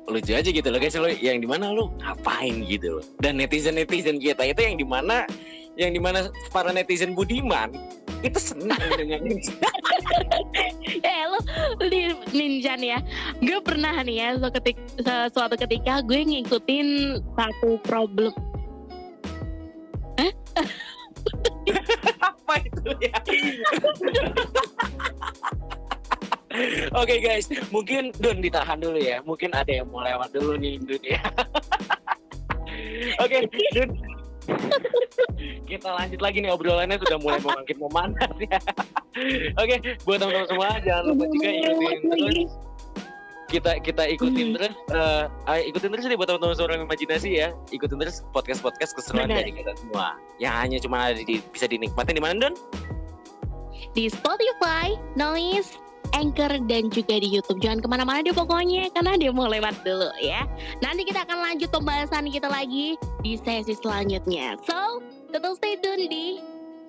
lucu 0.09 0.33
aja 0.37 0.49
gitu 0.49 0.69
loh 0.69 0.79
guys, 0.81 0.97
lo 0.97 1.09
yang 1.09 1.41
di 1.41 1.49
mana 1.49 1.73
lu 1.73 1.89
ngapain 2.03 2.65
gitu 2.69 3.01
loh. 3.01 3.05
Dan 3.21 3.41
netizen 3.41 3.81
netizen 3.81 4.21
kita 4.21 4.45
itu 4.45 4.61
yang 4.61 4.77
di 4.77 4.87
mana, 4.87 5.25
yang 5.81 5.97
di 5.97 6.01
mana 6.01 6.29
para 6.53 6.71
netizen 6.71 7.17
budiman 7.17 7.73
itu 8.25 8.41
senang 8.41 8.81
dengan 9.01 9.21
eh 11.05 11.23
lo 11.29 11.39
li- 11.85 12.21
ninjan 12.33 12.81
ya. 12.81 12.99
Gue 13.41 13.61
pernah 13.61 14.01
nih 14.05 14.17
ya 14.21 14.29
suatu 14.41 14.61
ketika, 14.61 15.29
suatu 15.33 15.57
ketika 15.61 16.01
gue 16.05 16.21
ngikutin 16.25 17.21
satu 17.37 17.81
problem. 17.85 18.33
Apa 22.21 22.61
itu 22.61 22.91
ya? 23.01 23.17
Oke 27.01 27.19
guys, 27.19 27.51
mungkin 27.75 28.15
Dun 28.19 28.39
ditahan 28.39 28.79
dulu 28.79 28.99
ya. 28.99 29.21
Mungkin 29.27 29.51
ada 29.55 29.71
yang 29.71 29.91
mau 29.91 30.03
lewat 30.03 30.31
dulu 30.35 30.55
nih 30.59 30.79
Dun 30.83 31.03
ya. 31.03 31.21
Oke, 33.25 33.47
Dun. 33.75 33.91
Kita 35.71 35.89
lanjut 35.89 36.21
lagi 36.21 36.45
nih 36.45 36.53
obrolannya 36.53 37.01
sudah 37.01 37.17
mulai 37.17 37.41
memakin 37.41 37.77
memanas 37.81 38.33
ya. 38.39 38.61
Oke, 39.57 39.75
buat 40.05 40.19
teman-teman 40.21 40.49
semua 40.51 40.71
jangan 40.85 41.05
lupa 41.11 41.25
juga 41.33 41.49
ikutin 41.49 42.01
terus 42.13 42.53
kita 43.45 43.79
kita 43.87 44.03
ikutin 44.11 44.51
Hmm. 44.51 44.55
terus 44.59 44.75
eh, 44.91 45.25
ayo 45.47 45.63
ikutin 45.71 45.89
terus 45.95 46.05
nih 46.11 46.19
buat 46.19 46.27
teman-teman 46.27 46.57
suara 46.59 46.75
imajinasi 46.77 47.31
ya. 47.41 47.49
Ikutin 47.71 47.97
terus 48.03 48.21
podcast-podcast 48.35 48.93
keseruan 48.99 49.31
Benar. 49.31 49.47
dari 49.47 49.53
kita 49.55 49.73
semua. 49.79 50.19
Yang 50.43 50.55
hanya 50.59 50.79
cuma 50.83 50.97
ada 51.09 51.23
di 51.23 51.39
bisa 51.55 51.65
dinikmatin 51.71 52.19
di 52.19 52.23
mana 52.25 52.51
Dun? 52.51 52.55
di 53.95 54.11
Spotify, 54.11 54.99
Noise, 55.15 55.79
Anchor 56.15 56.63
dan 56.71 56.89
juga 56.95 57.19
di 57.19 57.27
YouTube. 57.27 57.59
Jangan 57.59 57.83
ke 57.83 57.89
mana-mana 57.91 58.23
deh 58.23 58.31
pokoknya 58.31 58.89
karena 58.95 59.19
dia 59.19 59.35
mau 59.35 59.51
lewat 59.51 59.83
dulu 59.83 60.09
ya. 60.23 60.47
Nanti 60.79 61.03
kita 61.03 61.27
akan 61.27 61.43
lanjut 61.43 61.69
pembahasan 61.75 62.31
kita 62.31 62.47
lagi 62.47 62.95
di 63.27 63.35
sesi 63.35 63.75
selanjutnya. 63.75 64.55
So, 64.63 65.03
tetap 65.35 65.59
stay 65.59 65.75
tune 65.83 66.07
di 66.07 66.39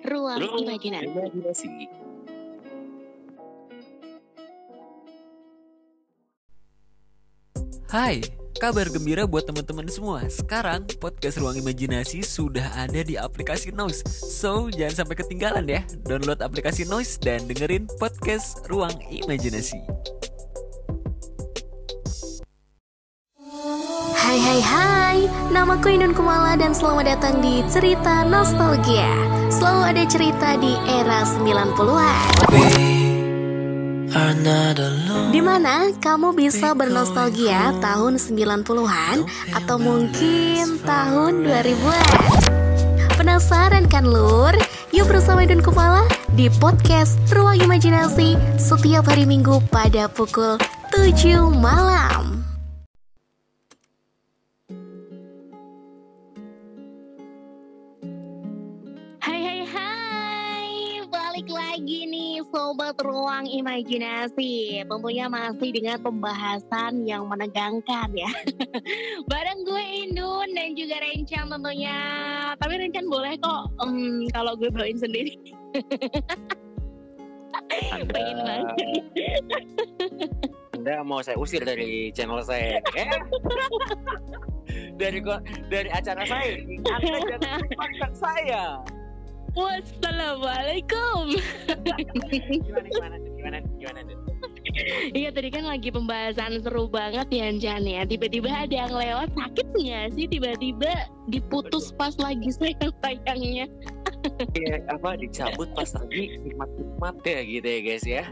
Ruang 0.06 0.46
Ruang 0.46 0.62
Imajinasi. 0.62 1.10
Imajinasi. 1.10 1.68
Hai, 7.86 8.18
kabar 8.56 8.88
gembira 8.88 9.28
buat 9.28 9.44
teman-teman 9.44 9.86
semua. 9.92 10.24
Sekarang 10.32 10.88
podcast 10.98 11.36
Ruang 11.36 11.60
Imajinasi 11.60 12.24
sudah 12.24 12.64
ada 12.74 13.04
di 13.04 13.20
aplikasi 13.20 13.70
Noise. 13.70 14.02
So, 14.08 14.72
jangan 14.72 15.04
sampai 15.04 15.16
ketinggalan 15.20 15.68
ya. 15.68 15.84
Download 16.08 16.40
aplikasi 16.40 16.88
Noise 16.88 17.20
dan 17.20 17.44
dengerin 17.44 17.84
podcast 18.00 18.64
Ruang 18.72 18.96
Imajinasi. 19.12 19.78
Hai 24.16 24.42
hai 24.42 24.60
hai, 24.60 25.18
namaku 25.54 25.96
Indun 25.96 26.12
Kumala 26.12 26.58
dan 26.58 26.74
selamat 26.74 27.16
datang 27.16 27.38
di 27.40 27.62
Cerita 27.70 28.26
Nostalgia 28.26 29.06
Selalu 29.48 29.82
ada 29.86 30.02
cerita 30.10 30.48
di 30.58 30.74
era 30.90 31.22
90-an 31.22 33.05
Di 35.28 35.44
mana 35.44 35.92
kamu 36.00 36.32
bisa 36.32 36.72
bernostalgia 36.72 37.76
tahun 37.84 38.16
90-an 38.16 39.28
atau 39.52 39.76
mungkin 39.76 40.80
tahun 40.88 41.44
2000-an 41.44 42.40
Penasaran 43.20 43.84
kan 43.92 44.08
lur? 44.08 44.56
Yuk 44.96 45.12
bersama 45.12 45.44
Indun 45.44 45.60
Kumala 45.60 46.08
di 46.32 46.48
podcast 46.48 47.20
Ruang 47.28 47.60
Imajinasi 47.60 48.40
setiap 48.56 49.04
hari 49.12 49.28
Minggu 49.28 49.60
pada 49.68 50.08
pukul 50.08 50.56
7 50.96 51.36
malam 51.52 52.40
lagi 61.76 62.08
nih 62.08 62.40
Sobat 62.48 62.96
Ruang 63.04 63.44
Imajinasi. 63.44 64.80
Tentunya 64.88 65.28
masih 65.28 65.76
dengan 65.76 66.00
pembahasan 66.00 67.04
yang 67.04 67.28
menegangkan 67.28 68.08
ya. 68.16 68.32
Bareng 69.28 69.60
gue 69.60 69.84
Indun 70.08 70.56
dan 70.56 70.72
juga 70.72 71.04
Rencan 71.04 71.52
tentunya. 71.52 72.00
Tapi 72.56 72.80
Rencan 72.80 73.12
boleh 73.12 73.36
kok 73.44 73.68
em, 73.84 74.24
kalau 74.32 74.56
gue 74.56 74.72
bawain 74.72 74.96
sendiri. 74.96 75.36
Pengen 78.08 78.38
banget. 78.40 78.76
Anda 80.80 81.04
mau 81.04 81.20
saya 81.20 81.36
usir 81.36 81.60
dari 81.60 82.08
channel 82.16 82.40
saya? 82.40 82.80
Ya? 82.96 83.20
dari 85.04 85.20
dari 85.68 85.92
acara 85.92 86.24
saya? 86.24 86.56
Anda 86.88 87.20
jangan 87.36 88.12
saya 88.24 88.80
Wassalamualaikum. 89.56 91.32
Gimana 92.28 93.16
gimana 93.16 93.16
gimana 93.64 94.00
gimana? 94.04 94.16
Iya 95.16 95.32
tadi 95.32 95.48
kan 95.48 95.64
lagi 95.64 95.88
pembahasan 95.88 96.60
seru 96.60 96.84
banget 96.92 97.32
ya 97.32 97.48
Jan 97.56 97.88
ya. 97.88 98.04
Tiba-tiba 98.04 98.52
ada 98.52 98.74
yang 98.84 98.92
lewat 98.92 99.32
sakit 99.32 99.66
nggak 99.72 100.12
sih? 100.12 100.28
Tiba-tiba 100.28 101.08
diputus 101.32 101.96
pas 101.96 102.12
lagi 102.20 102.52
sayang-sayangnya 102.52 103.66
Iya, 104.58 104.82
apa 104.92 105.16
dicabut 105.16 105.70
pas 105.72 105.88
lagi 105.96 106.36
nikmat 106.44 106.68
nikmat 106.76 107.16
ya 107.24 107.40
gitu 107.46 107.66
ya 107.66 107.80
guys 107.80 108.04
ya. 108.04 108.24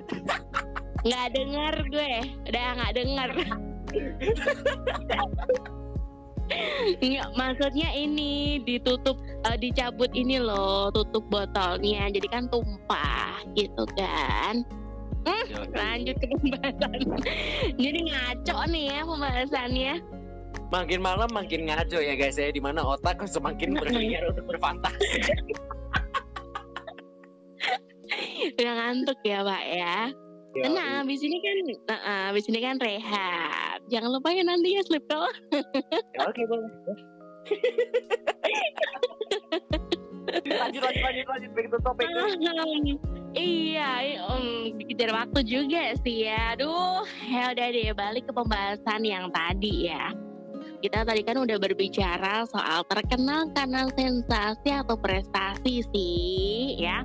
Nggak 1.08 1.26
denger 1.32 1.74
gue. 1.88 2.12
Udah 2.52 2.64
nggak 2.76 2.92
denger 2.92 3.30
Nggak, 7.00 7.28
maksudnya 7.40 7.88
ini 7.96 8.60
ditutup 8.62 9.16
eh, 9.48 9.56
dicabut 9.56 10.12
ini 10.12 10.36
loh 10.40 10.92
tutup 10.92 11.24
botolnya. 11.32 12.12
Jadi 12.12 12.28
kan 12.28 12.48
tumpah 12.52 13.40
gitu 13.56 13.84
kan. 13.96 14.64
Lanjut 15.72 16.16
ke 16.20 16.26
pembahasan. 16.36 17.00
Jadi 17.82 17.98
ngaco 18.12 18.58
nih 18.68 18.84
ya 18.92 19.00
pembahasannya. 19.08 19.94
Makin 20.72 21.00
malam 21.00 21.30
makin 21.32 21.70
ngaco 21.70 21.98
ya 22.00 22.14
guys 22.18 22.36
ya 22.36 22.52
di 22.52 22.60
mana 22.60 22.84
otak 22.84 23.24
semakin 23.24 23.78
berliar 23.80 24.28
untuk 24.28 24.44
berfantasi. 24.52 25.40
Udah 28.54 28.74
ngantuk 28.76 29.18
ya 29.24 29.40
pak 29.40 29.62
ya? 29.64 30.12
Iya, 30.54 30.70
Tenang, 30.70 31.02
abis 31.02 31.20
ini 31.26 31.42
kan, 31.42 31.56
uh, 31.90 32.30
abis 32.30 32.46
ini 32.46 32.62
kan 32.62 32.78
rehat. 32.78 33.73
Jangan 33.92 34.10
lupa 34.10 34.28
ya 34.32 34.42
nanti 34.46 34.76
ya 34.76 34.82
sleep 34.84 35.04
call. 35.08 35.28
Ya, 35.52 36.24
oke 36.24 36.42
boleh 36.48 36.70
lanjut 40.44 40.80
lanjut 40.80 41.02
lanjut 41.04 41.26
lanjut 41.28 41.50
back 41.52 41.66
to 41.68 41.78
topic 41.84 42.06
iya, 43.34 44.14
um, 44.30 44.70
dikejar 44.78 45.10
waktu 45.10 45.42
juga 45.42 45.90
sih 46.06 46.30
ya. 46.30 46.54
Aduh, 46.54 47.02
ya 47.26 47.50
udah 47.50 47.66
deh 47.74 47.90
balik 47.90 48.30
ke 48.30 48.32
pembahasan 48.32 49.02
yang 49.02 49.26
tadi 49.34 49.90
ya. 49.90 50.14
Kita 50.78 51.02
tadi 51.02 51.26
kan 51.26 51.42
udah 51.42 51.58
berbicara 51.58 52.46
soal 52.46 52.86
terkenal 52.86 53.50
karena 53.50 53.90
sensasi 53.98 54.70
atau 54.70 54.94
prestasi 54.94 55.82
sih, 55.90 56.78
ya. 56.78 57.02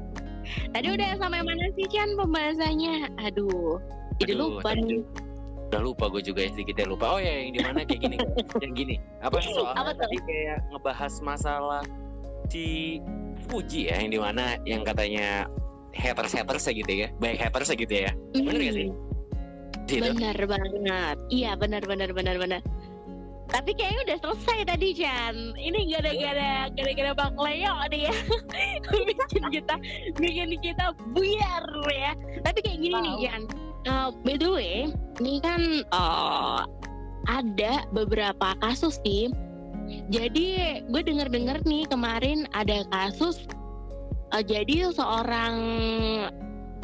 Tadi 0.70 0.88
udah 0.94 1.18
sampai 1.18 1.42
mana 1.42 1.66
sih 1.74 1.90
Chan 1.90 2.14
pembahasannya? 2.14 3.10
Aduh, 3.26 3.82
jadi 4.22 4.38
lupa 4.38 4.78
nih. 4.78 5.02
Udah 5.70 5.82
lupa 5.86 6.06
gue 6.10 6.22
juga 6.26 6.46
ya 6.46 6.50
sedikit 6.54 6.76
ya 6.82 6.86
lupa 6.90 7.06
oh 7.14 7.22
ya 7.22 7.46
yang 7.46 7.54
di 7.54 7.62
mana 7.62 7.80
kayak 7.86 8.02
gini 8.02 8.18
yang 8.66 8.74
gini 8.74 8.96
apa 9.22 9.38
soal 9.38 9.74
Apa 9.78 9.94
tadi 9.94 10.18
kayak 10.26 10.58
ngebahas 10.74 11.14
masalah 11.22 11.84
si 12.50 12.98
Fuji 13.48 13.94
ya 13.94 14.02
yang 14.02 14.12
di 14.12 14.20
mana 14.20 14.58
yang 14.66 14.82
katanya 14.82 15.46
haters 15.94 16.34
haters 16.34 16.66
gitu 16.66 16.90
ya 16.90 17.08
banyak 17.22 17.38
haters 17.38 17.70
gitu 17.74 17.94
ya 17.94 18.12
bener 18.34 18.62
gak 18.62 18.76
sih? 18.76 18.90
Gitu. 19.90 20.06
Bener 20.06 20.38
banget. 20.46 21.18
Iya 21.34 21.58
bener 21.58 21.82
bener 21.82 22.14
bener 22.14 22.38
bener. 22.38 22.62
Tapi 23.50 23.74
kayaknya 23.74 24.02
udah 24.06 24.18
selesai 24.22 24.60
tadi 24.70 24.88
Chan. 24.94 25.36
Ini 25.58 25.80
gara-gara 25.90 26.70
gara-gara 26.70 27.12
Bang 27.18 27.34
Leo 27.42 27.74
nih 27.90 28.02
ya. 28.06 28.14
bikin 29.10 29.44
kita 29.50 29.76
bikin 30.22 30.50
kita 30.62 30.94
buyar 31.18 31.66
ya. 31.90 32.14
Tapi 32.46 32.60
kayak 32.62 32.78
gini 32.78 32.94
nih 33.02 33.14
Tahu. 33.18 33.24
Chan. 33.26 33.42
Uh, 33.88 34.12
by 34.28 34.36
the 34.36 34.50
way, 34.50 34.92
ini 35.24 35.40
kan 35.40 35.88
uh, 35.96 36.68
ada 37.32 37.88
beberapa 37.96 38.56
kasus 38.60 39.00
sih. 39.08 39.32
Jadi 40.12 40.82
gue 40.86 41.02
denger-denger 41.02 41.64
nih 41.66 41.88
kemarin 41.88 42.46
ada 42.54 42.84
kasus. 42.92 43.48
uh, 44.36 44.44
jadi 44.44 44.94
seorang 44.94 45.56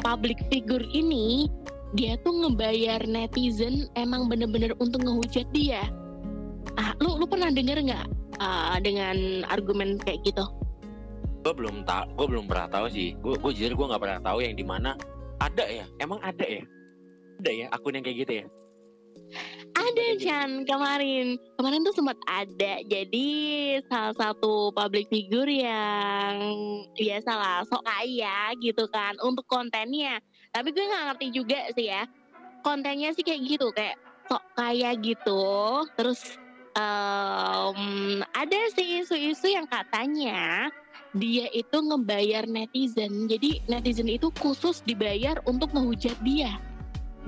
public 0.02 0.40
figure 0.50 0.82
ini 0.90 1.46
dia 1.94 2.18
tuh 2.26 2.34
ngebayar 2.44 3.04
netizen 3.06 3.86
emang 3.94 4.26
bener-bener 4.26 4.74
untuk 4.82 5.04
ngehujat 5.04 5.46
dia. 5.54 5.86
Ah, 6.76 6.92
lu 7.00 7.16
lu 7.16 7.24
pernah 7.24 7.48
denger 7.48 7.78
nggak 7.88 8.06
uh, 8.42 8.76
dengan 8.82 9.46
argumen 9.48 9.96
kayak 10.02 10.20
gitu? 10.26 10.44
gue 11.46 11.54
belum 11.54 11.86
tahu 11.86 12.10
gue 12.18 12.26
belum 12.26 12.44
pernah 12.50 12.66
tahu 12.66 12.86
sih 12.90 13.14
gue 13.22 13.38
gue 13.38 13.52
jujur 13.54 13.78
gue 13.78 13.86
nggak 13.86 14.02
pernah 14.02 14.18
tahu 14.18 14.42
yang 14.42 14.58
di 14.58 14.66
mana 14.66 14.98
ada 15.38 15.62
ya 15.62 15.86
emang 16.02 16.18
ada 16.26 16.42
ya 16.42 16.66
ada 17.40 17.50
ya 17.52 17.66
akun 17.72 17.96
yang 17.96 18.04
kayak 18.04 18.18
gitu 18.24 18.32
ya? 18.44 18.46
Ada 19.76 20.06
gitu. 20.16 20.28
Chan 20.28 20.50
kemarin. 20.64 21.36
Kemarin 21.58 21.84
tuh 21.84 21.94
sempat 21.96 22.18
ada. 22.24 22.80
Jadi 22.86 23.28
salah 23.90 24.14
satu 24.16 24.72
public 24.72 25.10
figure 25.12 25.48
yang 25.48 26.34
biasalah 26.96 27.66
sok 27.68 27.84
kaya 27.84 28.56
gitu 28.60 28.88
kan 28.88 29.14
untuk 29.20 29.44
kontennya. 29.48 30.20
Tapi 30.54 30.72
gue 30.72 30.84
nggak 30.84 31.04
ngerti 31.12 31.26
juga 31.34 31.60
sih 31.76 31.92
ya. 31.92 32.08
Kontennya 32.64 33.12
sih 33.12 33.22
kayak 33.22 33.42
gitu 33.46 33.68
kayak 33.76 34.00
sok 34.26 34.42
kaya 34.56 34.96
gitu. 34.96 35.84
Terus 35.94 36.40
em, 36.72 38.24
ada 38.32 38.60
sih 38.72 39.04
isu-isu 39.04 39.52
yang 39.52 39.68
katanya 39.68 40.72
dia 41.12 41.52
itu 41.52 41.76
ngebayar 41.76 42.48
netizen. 42.48 43.28
Jadi 43.28 43.60
netizen 43.68 44.08
itu 44.08 44.32
khusus 44.40 44.80
dibayar 44.88 45.36
untuk 45.44 45.72
ngehujat 45.76 46.16
dia 46.24 46.56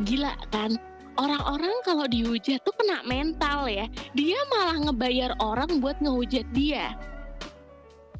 gila 0.03 0.35
kan 0.51 0.79
orang-orang 1.19 1.75
kalau 1.83 2.07
dihujat 2.07 2.63
tuh 2.63 2.75
kena 2.79 3.03
mental 3.03 3.67
ya. 3.67 3.91
Dia 4.15 4.39
malah 4.49 4.79
ngebayar 4.87 5.35
orang 5.43 5.83
buat 5.83 5.99
ngehujat 5.99 6.47
dia. 6.53 6.95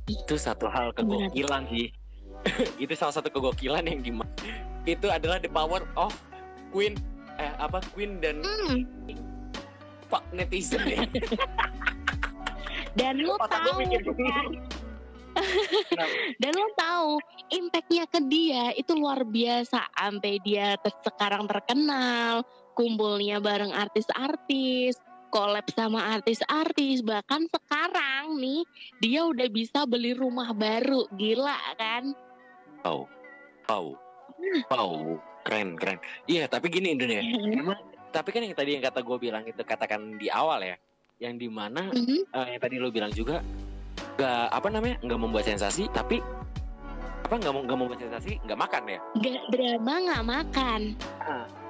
itu 0.09 0.41
satu 0.41 0.73
hal 0.73 0.89
kegokilan 0.97 1.69
sih 1.69 1.93
itu 2.83 2.93
salah 2.97 3.13
satu 3.13 3.29
kegokilan 3.29 3.85
yang 3.85 4.01
di 4.01 4.09
itu 4.89 5.05
adalah 5.05 5.37
the 5.37 5.53
power 5.53 5.85
of 6.01 6.17
queen 6.73 6.97
eh 7.37 7.53
apa 7.61 7.85
queen 7.93 8.17
dan 8.17 8.41
Hmm. 8.41 8.89
fuck 10.09 10.25
netizen 10.33 10.81
ya 10.89 11.05
Dan 12.97 13.21
lo 13.21 13.37
Otak 13.37 13.69
gue 13.69 13.85
tahu, 13.85 13.93
gitu. 13.93 14.11
kan? 14.17 14.45
Kenapa? 15.93 16.15
dan 16.41 16.53
lo 16.57 16.67
tahu 16.73 17.11
impactnya 17.49 18.05
ke 18.09 18.21
dia 18.29 18.73
itu 18.77 18.93
luar 18.97 19.25
biasa. 19.25 19.81
Sampai 19.93 20.41
dia 20.45 20.77
ter- 20.81 20.97
sekarang 21.05 21.49
terkenal, 21.49 22.45
kumpulnya 22.77 23.41
bareng 23.43 23.73
artis-artis, 23.75 24.97
collab 25.29 25.65
sama 25.73 26.17
artis-artis. 26.17 27.05
Bahkan 27.05 27.49
sekarang 27.53 28.41
nih 28.41 28.63
dia 29.01 29.25
udah 29.25 29.49
bisa 29.53 29.85
beli 29.85 30.17
rumah 30.17 30.53
baru, 30.53 31.09
gila 31.17 31.57
kan? 31.77 32.13
Wow, 32.87 33.11
wow, 33.69 33.87
wow, 34.71 34.93
keren, 35.45 35.77
keren. 35.77 35.99
Iya, 36.31 36.47
tapi 36.49 36.71
gini 36.73 36.95
Indonesia. 36.95 37.25
Emang, 37.53 37.79
tapi 38.15 38.29
kan 38.33 38.41
yang 38.45 38.57
tadi 38.57 38.79
yang 38.79 38.85
kata 38.85 39.01
gue 39.05 39.17
bilang 39.21 39.45
itu 39.45 39.61
katakan 39.61 40.17
di 40.17 40.33
awal 40.33 40.65
ya, 40.65 40.77
yang 41.19 41.37
di 41.37 41.51
mana 41.51 41.91
Mhm. 41.93 42.31
eh, 42.33 42.47
yang 42.57 42.61
tadi 42.63 42.77
lo 42.79 42.89
bilang 42.95 43.13
juga 43.13 43.43
nggak 44.19 44.47
apa 44.51 44.69
namanya 44.71 44.97
nggak 45.03 45.21
membuat 45.21 45.45
sensasi, 45.47 45.91
tapi 45.91 46.23
apa 47.29 47.45
nggak 47.45 47.53
mau 47.53 47.61
nggak 47.61 47.77
membuat 47.77 48.01
sensasi 48.01 48.41
nggak 48.49 48.57
makan 48.57 48.83
ya? 48.89 48.99
Gak 49.21 49.45
drama 49.53 49.95
nggak 50.01 50.25
makan. 50.25 50.81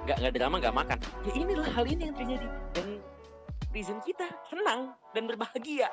Nggak 0.07 0.17
nggak 0.23 0.35
drama 0.39 0.55
nggak 0.63 0.77
makan. 0.79 0.99
Ya 1.27 1.33
inilah 1.35 1.69
hal 1.75 1.85
ini 1.91 2.03
yang 2.07 2.15
terjadi 2.15 2.47
dan 2.79 2.87
netizen 3.67 3.99
kita 4.07 4.27
senang 4.47 4.95
dan 5.19 5.27
berbahagia. 5.27 5.91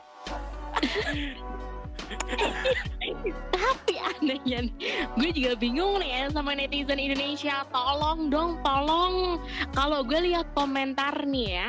Tapi 3.50 3.94
anehnya 3.98 4.70
gue 5.18 5.30
juga 5.34 5.58
bingung 5.58 5.98
nih 5.98 6.14
ya 6.14 6.24
sama 6.30 6.54
netizen 6.54 7.02
Indonesia. 7.02 7.66
Tolong 7.74 8.30
dong, 8.30 8.62
tolong. 8.62 9.42
Kalau 9.74 10.06
gue 10.06 10.30
lihat 10.30 10.46
komentar 10.54 11.26
nih 11.26 11.48
ya, 11.58 11.68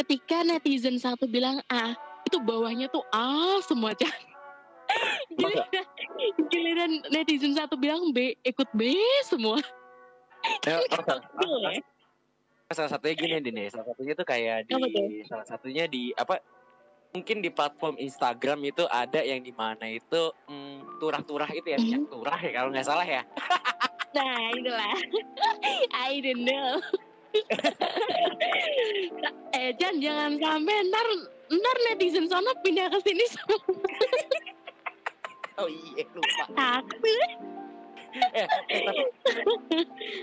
ketika 0.00 0.48
netizen 0.48 0.96
satu 0.96 1.28
bilang 1.28 1.60
A, 1.68 1.92
itu 2.24 2.40
bawahnya 2.40 2.88
tuh 2.88 3.04
A 3.12 3.60
semua. 3.68 3.92
Giliran, 5.36 5.68
giliran 6.50 7.02
netizen 7.10 7.54
satu 7.54 7.78
bilang 7.78 8.10
B, 8.10 8.34
ikut 8.42 8.66
B 8.74 8.94
semua. 9.26 9.58
Ya, 10.66 10.78
oh, 10.78 10.86
salah, 10.94 11.18
ya. 11.74 11.82
salah 12.70 12.90
satunya 12.94 13.14
gini 13.18 13.34
Dini, 13.42 13.64
salah 13.70 13.86
satunya 13.90 14.14
tuh 14.14 14.26
kayak 14.26 14.70
di 14.70 14.74
salah 15.26 15.46
satunya 15.46 15.84
di 15.90 16.14
apa 16.14 16.38
mungkin 17.10 17.42
di 17.42 17.50
platform 17.50 17.98
Instagram 17.98 18.62
itu 18.68 18.84
ada 18.86 19.24
yang 19.24 19.42
di 19.42 19.50
mana 19.50 19.88
itu 19.88 20.30
mm, 20.46 21.00
turah-turah 21.00 21.48
itu 21.56 21.74
ya 21.74 21.78
Mhm. 21.80 21.84
minyak 21.88 22.04
turah 22.12 22.38
ya 22.38 22.50
kalau 22.52 22.68
nggak 22.70 22.86
salah 22.86 23.06
ya 23.08 23.22
Nah, 24.16 24.40
itulah. 24.56 24.96
I 26.08 26.16
don't 26.24 26.48
know. 26.48 26.80
eh, 29.58 29.76
Jan, 29.76 30.00
jangan 30.00 30.40
sampai 30.40 30.76
ntar, 30.88 31.06
ntar 31.52 31.76
netizen 31.92 32.24
sana 32.24 32.56
pindah 32.64 32.88
ke 32.88 32.98
sini 33.04 33.24
semua. 33.28 33.60
Oh 35.58 35.68
iya 35.68 36.04
lupa. 36.14 36.44
Takut. 36.54 37.02
eh, 38.08 38.40
eh, 38.40 38.46
tapi 38.48 39.04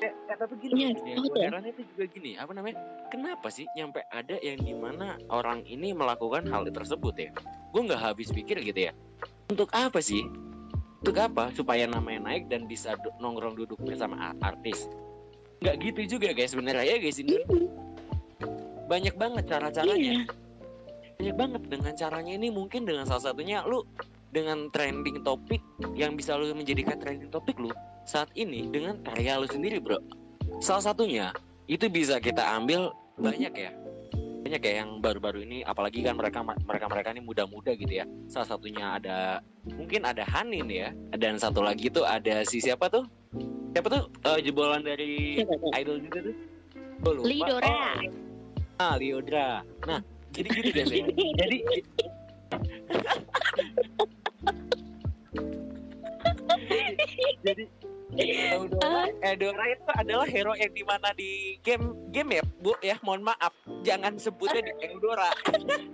eh, 0.01 0.09
eh, 0.09 0.35
tapi 0.35 0.53
gini 0.57 0.73
Iya, 0.73 0.89
gini, 0.97 1.11
apa 1.13 1.61
gue 1.61 1.69
itu 1.69 1.81
juga 1.93 2.05
gini 2.09 2.31
apa 2.33 2.51
namanya? 2.51 2.77
Kenapa 3.13 3.47
sih 3.53 3.69
nyampe 3.77 4.01
ada 4.09 4.35
yang 4.41 4.57
di 4.57 4.73
mana 4.73 5.15
orang 5.29 5.61
ini 5.69 5.93
melakukan 5.93 6.49
hal 6.49 6.65
tersebut 6.65 7.13
ya? 7.15 7.29
Gue 7.71 7.81
nggak 7.85 8.01
habis 8.01 8.33
pikir 8.33 8.57
gitu 8.65 8.89
ya. 8.89 8.91
Untuk 9.53 9.69
apa 9.71 10.01
sih? 10.01 10.25
Untuk 11.05 11.21
apa 11.21 11.53
supaya 11.53 11.85
namanya 11.85 12.25
naik 12.25 12.49
dan 12.49 12.65
bisa 12.65 12.97
du- 13.05 13.13
nongkrong 13.21 13.53
duduk 13.53 13.77
bersama 13.85 14.33
a- 14.33 14.39
artis? 14.41 14.89
Nggak 15.61 15.75
gitu 15.85 16.17
juga 16.17 16.33
guys 16.33 16.57
sebenarnya 16.57 16.83
ya 16.83 16.97
guys 16.97 17.21
ini 17.21 17.37
banyak 18.85 19.13
banget 19.13 19.45
cara-caranya. 19.45 20.25
Iya. 20.25 20.25
banyak 21.15 21.35
banget 21.39 21.61
dengan 21.71 21.93
caranya 21.95 22.33
ini 22.35 22.51
mungkin 22.51 22.83
dengan 22.83 23.07
salah 23.07 23.31
satunya 23.31 23.63
lu 23.63 23.87
dengan 24.35 24.67
trending 24.75 25.23
topik 25.23 25.63
yang 25.95 26.19
bisa 26.19 26.35
lu 26.35 26.51
menjadikan 26.51 26.99
trending 26.99 27.31
topik 27.31 27.55
lu 27.55 27.71
saat 28.03 28.27
ini 28.35 28.67
dengan 28.67 28.99
karya 29.07 29.39
lu 29.39 29.47
sendiri 29.47 29.79
bro. 29.79 29.95
Salah 30.59 30.91
satunya 30.91 31.31
itu 31.71 31.87
bisa 31.87 32.19
kita 32.19 32.43
ambil 32.59 32.91
banyak 33.15 33.55
ya. 33.55 33.71
Banyak 34.43 34.61
ya 34.61 34.73
yang 34.83 34.99
baru-baru 34.99 35.41
ini 35.47 35.63
apalagi 35.63 36.05
kan 36.05 36.19
mereka 36.19 36.43
mereka 36.43 36.85
mereka 36.91 37.07
ini 37.15 37.23
muda-muda 37.23 37.71
gitu 37.79 38.03
ya. 38.03 38.05
Salah 38.27 38.51
satunya 38.51 38.99
ada 38.99 39.39
mungkin 39.71 40.03
ada 40.03 40.27
Hanin 40.27 40.67
ya. 40.67 40.91
Dan 41.15 41.39
satu 41.39 41.63
lagi 41.63 41.87
tuh 41.87 42.03
ada 42.03 42.43
si 42.43 42.59
siapa 42.59 42.91
tuh? 42.91 43.07
Siapa 43.71 43.87
tuh? 43.87 44.03
Eh, 44.27 44.39
jebolan 44.43 44.83
dari 44.83 45.41
idol 45.79 45.97
juga 46.03 46.29
tuh. 46.29 46.35
Lupa. 47.05 47.25
Lidora. 47.25 47.73
Oh, 47.95 48.25
ah 48.79 48.95
Liodra 48.99 49.63
nah 49.87 49.99
jadi 50.35 50.47
gitu 50.51 50.69
ya 50.75 50.85
jadi 51.39 51.57
jadi 57.43 57.65
Eudora, 58.15 59.09
Eudora 59.25 59.65
itu 59.67 59.91
adalah 59.97 60.27
hero 60.29 60.53
yang 60.55 60.71
di 60.71 60.83
mana 60.85 61.09
di 61.17 61.57
game 61.65 61.97
game 62.13 62.39
ya? 62.39 62.43
Bu 62.61 62.71
ya? 62.79 62.95
Mohon 63.01 63.33
maaf. 63.33 63.53
Jangan 63.81 64.15
sebutnya 64.21 64.61
di 64.61 64.71
Eudora 64.87 65.33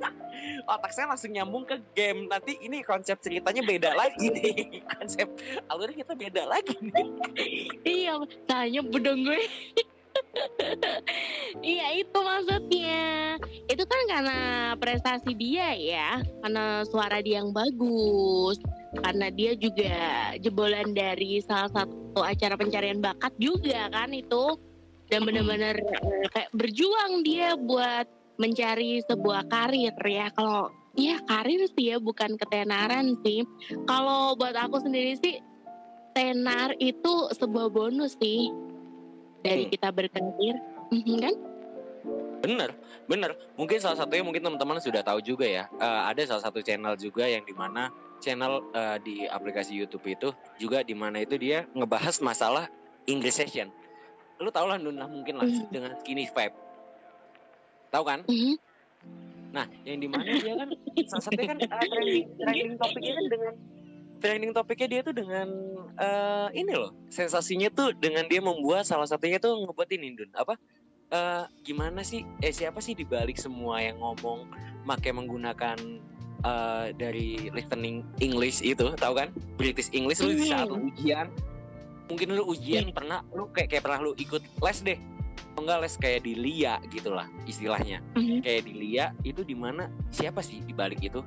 otak 0.74 0.92
saya 0.92 1.10
langsung 1.10 1.32
nyambung 1.34 1.64
ke 1.66 1.80
game. 1.96 2.28
Nanti 2.28 2.60
ini 2.62 2.84
konsep 2.84 3.18
ceritanya 3.24 3.64
beda 3.64 3.96
lagi 3.96 4.28
nih. 4.28 4.54
Konsep 5.00 5.28
alurnya 5.72 6.04
kita 6.04 6.14
beda 6.14 6.44
lagi 6.46 6.76
nih. 6.84 7.08
Iya, 7.88 8.14
tanya 8.46 8.82
bedong 8.86 9.26
gue. 9.26 9.42
iya 11.64 11.96
itu 11.96 12.18
maksudnya. 12.20 13.40
Itu 13.72 13.84
kan 13.88 14.02
karena 14.12 14.40
prestasi 14.78 15.32
dia 15.34 15.74
ya, 15.74 16.20
karena 16.44 16.84
suara 16.88 17.24
dia 17.24 17.40
yang 17.40 17.56
bagus, 17.56 18.60
karena 19.00 19.32
dia 19.32 19.56
juga 19.56 19.96
jebolan 20.44 20.92
dari 20.92 21.40
salah 21.40 21.72
satu 21.72 22.20
acara 22.20 22.60
pencarian 22.60 23.00
bakat 23.00 23.32
juga 23.40 23.88
kan 23.88 24.12
itu, 24.12 24.60
dan 25.08 25.24
benar-benar 25.24 25.80
eh, 25.80 26.28
kayak 26.36 26.52
berjuang 26.52 27.24
dia 27.24 27.56
buat 27.56 28.08
mencari 28.36 29.00
sebuah 29.08 29.48
karir 29.48 29.96
ya. 30.04 30.28
Kalau 30.36 30.68
ya 31.00 31.24
karir 31.24 31.64
sih 31.72 31.96
ya, 31.96 31.98
bukan 32.04 32.36
ketenaran 32.36 33.16
sih. 33.24 33.48
Kalau 33.88 34.36
buat 34.36 34.56
aku 34.60 34.84
sendiri 34.84 35.16
sih 35.24 35.40
tenar 36.12 36.76
itu 36.84 37.32
sebuah 37.40 37.72
bonus 37.72 38.20
sih 38.20 38.52
dari 39.40 39.66
Hmm. 39.68 39.72
kita 39.72 39.90
berkarir, 39.96 40.56
Mhm, 40.92 41.18
kan? 41.24 41.36
bener 42.42 42.74
bener 43.06 43.38
mungkin 43.54 43.78
salah 43.78 44.02
satunya 44.02 44.26
mungkin 44.26 44.42
teman-teman 44.42 44.82
sudah 44.82 45.06
tahu 45.06 45.22
juga 45.22 45.46
ya 45.46 45.70
Eh, 45.78 46.02
ada 46.10 46.26
salah 46.26 46.42
satu 46.42 46.58
channel 46.66 46.98
juga 46.98 47.30
yang 47.30 47.46
di 47.46 47.54
mana 47.54 47.94
channel 48.22 48.62
eh, 48.72 48.98
di 49.02 49.16
aplikasi 49.26 49.74
YouTube 49.74 50.06
itu 50.06 50.30
juga 50.62 50.86
di 50.86 50.94
mana 50.94 51.20
itu 51.26 51.36
dia 51.36 51.66
ngebahas 51.74 52.22
masalah 52.22 52.70
English 53.10 53.42
session 53.42 53.74
lu 54.38 54.50
tau 54.50 54.66
lah 54.66 54.78
Nuna 54.78 55.06
mungkin 55.06 55.38
lah 55.38 55.46
Hmm. 55.46 55.70
dengan 55.70 55.92
skinny 56.02 56.30
vibe 56.30 56.56
tahu 57.90 58.04
kan 58.06 58.22
Mhm. 58.30 58.56
Nah, 59.52 59.68
yang 59.84 60.00
di 60.00 60.08
mana 60.08 60.24
dia 60.32 60.56
kan 60.56 60.70
salah 61.12 61.24
satunya 61.28 61.48
kan 61.52 61.60
uh, 61.60 61.84
trending 61.84 62.24
trending 62.40 62.72
topiknya 62.80 63.12
kan 63.12 63.26
dengan 63.28 63.54
trending 64.24 64.52
topiknya 64.56 64.88
dia 64.88 65.02
tuh 65.04 65.16
dengan 65.18 65.48
eh, 66.00 66.48
ini 66.56 66.72
loh 66.72 66.96
sensasinya 67.12 67.68
tuh 67.68 67.92
dengan 68.00 68.32
dia 68.32 68.40
membuat 68.40 68.88
salah 68.88 69.04
satunya 69.04 69.44
tuh 69.44 69.60
ngebuat 69.68 69.90
ini 69.92 70.16
Dun 70.16 70.32
apa 70.40 70.56
eh, 71.12 71.44
gimana 71.68 72.00
sih 72.00 72.24
eh 72.40 72.54
siapa 72.56 72.80
sih 72.80 72.96
dibalik 72.96 73.36
semua 73.36 73.84
yang 73.84 74.00
ngomong 74.00 74.48
make 74.88 75.12
menggunakan 75.12 75.76
eh, 76.42 76.88
dari 76.96 77.50
listening 77.54 78.04
English 78.20 78.62
itu 78.62 78.94
tahu 78.98 79.14
kan? 79.18 79.30
British 79.58 79.90
English 79.94 80.20
lu 80.22 80.34
di 80.34 80.50
saat 80.50 80.68
lu 80.68 80.90
ujian 80.90 81.30
mungkin 82.12 82.36
lu 82.36 82.44
ujian 82.44 82.92
pernah 82.92 83.24
lu 83.32 83.48
kayak 83.56 83.72
kayak 83.72 83.84
pernah 83.88 84.00
lu 84.04 84.12
ikut 84.20 84.44
les 84.44 84.80
deh. 84.84 85.00
Enggak 85.56 85.84
les 85.84 85.96
kayak 85.96 86.22
di 86.28 86.34
LIA 86.36 86.80
gitulah 86.92 87.28
istilahnya. 87.48 88.04
Mhm. 88.20 88.44
kayak 88.44 88.68
di 88.68 88.74
LIA 88.76 89.06
itu 89.24 89.42
di 89.48 89.56
mana 89.56 89.88
siapa 90.12 90.44
sih 90.44 90.60
di 90.64 90.76
balik 90.76 91.00
itu? 91.00 91.24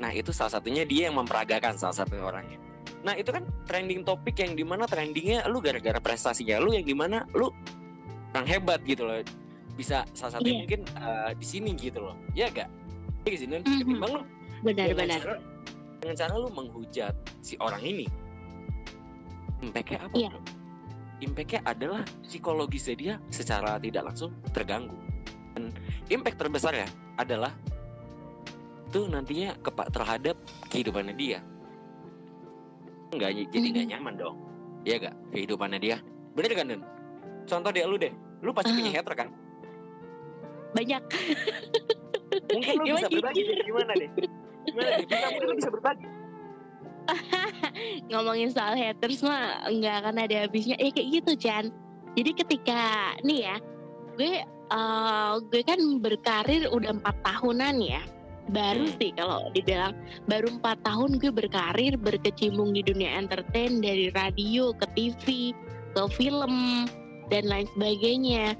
Nah 0.00 0.08
itu 0.16 0.32
salah 0.32 0.56
satunya 0.56 0.88
dia 0.88 1.12
yang 1.12 1.20
memperagakan 1.20 1.76
salah 1.76 1.92
satu 2.00 2.16
orangnya. 2.16 2.56
Nah 3.04 3.16
itu 3.16 3.28
kan 3.32 3.44
trending 3.68 4.04
topik 4.04 4.40
yang 4.40 4.56
di 4.56 4.64
mana 4.64 4.88
trendingnya 4.88 5.44
lu 5.48 5.60
gara-gara 5.60 6.00
prestasinya 6.00 6.60
lu 6.60 6.72
yang 6.72 6.84
di 6.84 6.96
mana 6.96 7.28
lu 7.36 7.52
orang 8.32 8.48
hebat 8.48 8.80
gitu 8.88 9.04
loh. 9.04 9.20
Bisa 9.76 10.04
salah 10.16 10.40
satunya 10.40 10.52
Iya. 10.56 10.60
mungkin 10.64 10.80
eh, 10.96 11.30
di 11.36 11.46
sini 11.48 11.70
gitu 11.76 12.00
loh. 12.00 12.16
Ya 12.32 12.48
gak 12.52 12.68
Iya 13.22 13.46
Nun? 13.46 13.62
Mhm. 13.62 13.78
ketimbang 13.78 14.10
lu 14.10 14.22
Benar-benar. 14.60 14.92
dengan 14.92 15.08
cara, 15.18 15.34
dengan 16.00 16.14
cara 16.16 16.32
lu 16.36 16.48
menghujat 16.50 17.14
si 17.40 17.54
orang 17.56 17.80
ini 17.80 18.06
impactnya 19.60 19.98
apa 20.00 20.14
Iya. 20.14 20.30
bro? 20.30 20.40
impactnya 21.20 21.60
adalah 21.64 22.00
psikologisnya 22.22 22.96
dia 22.96 23.14
secara 23.28 23.76
tidak 23.76 24.08
langsung 24.08 24.32
terganggu 24.50 24.96
dan 25.52 25.68
impact 26.08 26.40
terbesar 26.40 26.72
ya 26.74 26.88
adalah 27.16 27.52
itu 28.88 29.04
nantinya 29.06 29.52
kepak 29.60 29.92
terhadap 29.92 30.36
kehidupannya 30.66 31.12
dia 31.12 31.38
nggak 33.10 33.30
ny- 33.30 33.50
jadi 33.50 33.66
nggak 33.70 33.88
nyaman 33.90 34.14
dong 34.16 34.36
ya 34.82 34.96
gak 34.98 35.12
kehidupannya 35.30 35.76
dia 35.78 35.96
bener 36.32 36.52
kan 36.54 36.66
Nun? 36.66 36.82
contoh 37.44 37.68
deh 37.68 37.84
lu 37.84 37.96
deh 37.96 38.12
lu 38.40 38.50
pasti 38.50 38.72
punya 38.72 38.90
Ah. 38.90 38.96
hater 38.98 39.14
kan 39.14 39.28
Banyak. 40.70 41.02
mungkin 42.50 42.74
lu 42.76 42.84
Gimana 42.84 42.96
bisa 42.96 43.08
berbagi 43.10 43.40
jujur? 43.40 43.56
deh, 43.56 43.58
gimana 43.62 43.92
deh? 43.96 44.10
Gimana 44.66 44.90
deh? 44.96 45.06
Bisa 45.06 45.26
mungkin 45.28 45.46
lu 45.46 45.54
bisa 45.56 45.70
berbagi. 45.70 46.06
Ngomongin 48.10 48.50
soal 48.52 48.76
haters 48.76 49.22
mah 49.24 49.66
nggak 49.66 49.94
akan 50.04 50.16
ada 50.20 50.36
habisnya. 50.46 50.76
Ya 50.78 50.90
kayak 50.92 51.08
gitu 51.22 51.32
Chan. 51.38 51.64
Jadi 52.14 52.30
ketika 52.34 52.80
nih 53.22 53.40
ya 53.46 53.56
gue 54.16 54.32
eh, 54.46 55.32
gue 55.50 55.62
kan 55.64 55.80
berkarir 55.98 56.68
udah 56.70 56.90
empat 56.94 57.16
tahunan 57.24 57.80
ya. 57.82 58.02
Baru 58.50 58.86
Hmm. 58.86 58.96
sih 58.98 59.10
kalau 59.14 59.46
dibilang 59.54 59.94
baru 60.26 60.50
empat 60.58 60.82
tahun 60.82 61.22
gue 61.22 61.30
berkarir 61.30 61.94
berkecimpung 61.94 62.74
di 62.74 62.82
dunia 62.82 63.14
entertain 63.14 63.78
dari 63.78 64.10
radio 64.10 64.74
ke 64.74 64.86
TV 64.94 65.54
ke 65.94 66.02
film 66.14 66.86
dan 67.30 67.46
lain 67.46 67.66
sebagainya. 67.74 68.54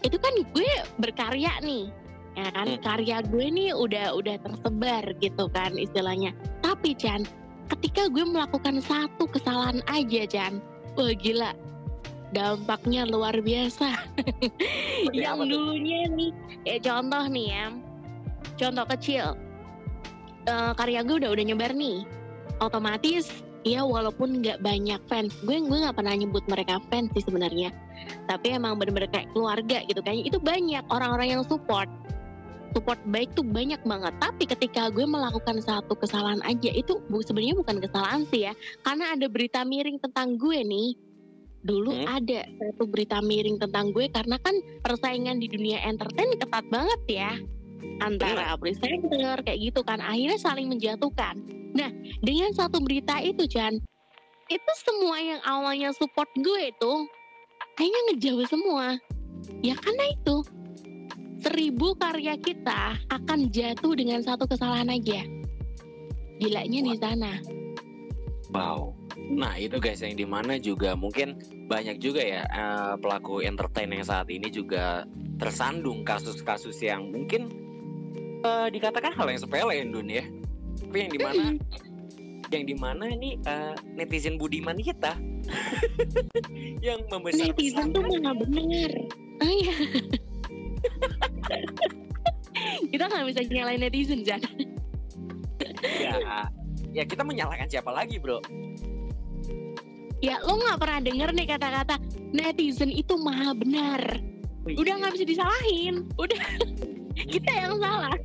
Itu 0.00 0.16
kan 0.16 0.32
gue 0.52 0.70
berkarya 0.96 1.60
nih 1.60 1.92
ya 2.38 2.50
kan? 2.54 2.66
Hmm. 2.70 2.82
karya 2.82 3.18
gue 3.26 3.46
nih 3.50 3.70
udah 3.74 4.06
udah 4.14 4.36
tersebar 4.42 5.04
gitu 5.18 5.44
kan 5.50 5.74
istilahnya. 5.74 6.30
Tapi 6.62 6.94
Chan 6.94 7.26
ketika 7.68 8.08
gue 8.08 8.24
melakukan 8.24 8.80
satu 8.80 9.28
kesalahan 9.28 9.82
aja 9.90 10.22
Chan 10.28 10.62
wah 10.94 11.14
gila. 11.14 11.52
Dampaknya 12.28 13.08
luar 13.08 13.40
biasa. 13.40 13.88
Yang 15.16 15.48
dulunya 15.48 16.04
nih 16.12 16.30
ya 16.68 16.76
contoh 16.78 17.24
nih 17.26 17.46
ya. 17.50 17.64
Contoh 18.58 18.84
kecil. 18.84 19.26
Eh, 20.44 20.72
karya 20.76 21.00
gue 21.04 21.24
udah 21.24 21.30
udah 21.32 21.44
nyebar 21.44 21.72
nih. 21.72 22.04
Otomatis 22.58 23.30
ya 23.66 23.82
walaupun 23.82 24.38
nggak 24.40 24.62
banyak 24.62 25.02
fans 25.10 25.34
gue 25.42 25.60
gue 25.60 25.78
nggak 25.82 25.96
pernah 25.98 26.14
nyebut 26.14 26.44
mereka 26.46 26.78
fans 26.92 27.10
sih 27.16 27.24
sebenarnya. 27.24 27.72
Tapi 28.28 28.54
emang 28.54 28.76
bener-bener 28.76 29.08
kayak 29.08 29.32
keluarga 29.32 29.82
gitu 29.88 30.00
kayaknya 30.04 30.24
itu 30.28 30.38
banyak 30.38 30.84
orang-orang 30.92 31.38
yang 31.38 31.42
support 31.48 31.88
support 32.72 33.00
baik 33.08 33.32
tuh 33.34 33.44
banyak 33.46 33.80
banget. 33.84 34.14
Tapi 34.20 34.44
ketika 34.44 34.88
gue 34.92 35.04
melakukan 35.04 35.60
satu 35.60 35.96
kesalahan 35.96 36.40
aja 36.44 36.70
itu 36.70 37.00
bu- 37.08 37.24
sebenarnya 37.24 37.56
bukan 37.58 37.76
kesalahan 37.82 38.22
sih 38.28 38.48
ya. 38.48 38.52
Karena 38.82 39.14
ada 39.16 39.26
berita 39.26 39.64
miring 39.64 39.98
tentang 39.98 40.36
gue 40.36 40.60
nih. 40.62 40.96
Dulu 41.58 41.90
Hmm. 41.90 42.06
ada 42.22 42.46
satu 42.46 42.86
berita 42.86 43.18
miring 43.18 43.58
tentang 43.58 43.90
gue 43.90 44.06
karena 44.08 44.38
kan 44.38 44.54
persaingan 44.86 45.42
di 45.42 45.50
dunia 45.50 45.82
entertain 45.82 46.30
ketat 46.38 46.64
banget 46.70 47.00
ya. 47.08 47.32
Antara 47.98 48.54
presenter 48.58 49.42
kayak 49.42 49.58
gitu 49.58 49.80
kan 49.82 49.98
akhirnya 49.98 50.38
saling 50.38 50.70
menjatuhkan. 50.70 51.34
Nah 51.74 51.90
dengan 52.22 52.54
satu 52.54 52.78
berita 52.78 53.18
itu 53.22 53.46
Chan 53.50 53.74
itu 54.48 54.72
semua 54.80 55.20
yang 55.20 55.40
awalnya 55.44 55.92
support 55.92 56.30
gue 56.38 56.72
itu 56.72 56.92
akhirnya 57.76 58.00
ngejauh 58.14 58.46
semua. 58.48 58.96
Ya 59.62 59.74
karena 59.78 60.04
itu 60.14 60.46
seribu 61.38 61.94
karya 61.98 62.34
kita 62.38 62.98
akan 63.10 63.50
jatuh 63.50 63.94
dengan 63.94 64.20
satu 64.22 64.46
kesalahan 64.46 64.90
aja. 64.90 65.22
Gilanya 66.38 66.80
di 66.82 66.94
sana. 66.98 67.32
Wow. 68.54 68.96
Nah 69.18 69.60
itu 69.60 69.76
guys 69.76 70.00
yang 70.00 70.16
di 70.16 70.24
mana 70.24 70.56
juga 70.56 70.96
mungkin 70.96 71.36
banyak 71.68 72.00
juga 72.00 72.22
ya 72.24 72.42
eh, 72.48 72.94
pelaku 72.96 73.44
entertain 73.44 73.92
yang 73.92 74.06
saat 74.06 74.30
ini 74.32 74.48
juga 74.48 75.04
tersandung 75.36 76.06
kasus-kasus 76.06 76.80
yang 76.80 77.12
mungkin 77.12 77.52
eh, 78.40 78.68
dikatakan 78.72 79.12
hal 79.12 79.28
yang 79.28 79.40
sepele 79.42 79.74
ya 79.74 79.84
Dun 79.84 80.08
ya. 80.08 80.24
Tapi 80.78 80.96
yang 80.96 81.12
di 81.12 81.20
mana 81.20 81.44
yang 82.48 82.64
di 82.64 82.76
mana 82.80 83.04
ini 83.12 83.36
eh, 83.44 83.76
netizen 83.92 84.40
budiman 84.40 84.80
kita 84.80 85.16
yang 86.86 87.04
membesar 87.12 87.52
netizen 87.52 87.92
tuh 87.92 88.00
mana 88.00 88.32
bener 88.32 88.92
ah 89.44 89.52
iya 89.52 89.76
kita 92.88 93.04
nggak 93.08 93.26
bisa 93.28 93.40
nyalain 93.52 93.80
netizen 93.80 94.20
Jan 94.24 94.40
ya, 96.00 96.48
ya 96.92 97.02
kita 97.04 97.22
menyalahkan 97.24 97.68
siapa 97.68 97.92
lagi 97.92 98.18
bro? 98.18 98.40
ya 100.18 100.34
lo 100.42 100.58
nggak 100.58 100.78
pernah 100.82 101.00
denger 101.04 101.30
nih 101.30 101.46
kata-kata 101.46 101.94
netizen 102.34 102.90
itu 102.90 103.14
maha 103.20 103.54
benar 103.54 104.02
udah 104.66 104.94
nggak 104.98 105.14
bisa 105.14 105.24
disalahin 105.24 106.02
udah 106.18 106.40
kita 107.34 107.52
yang 107.54 107.78
salah 107.78 108.16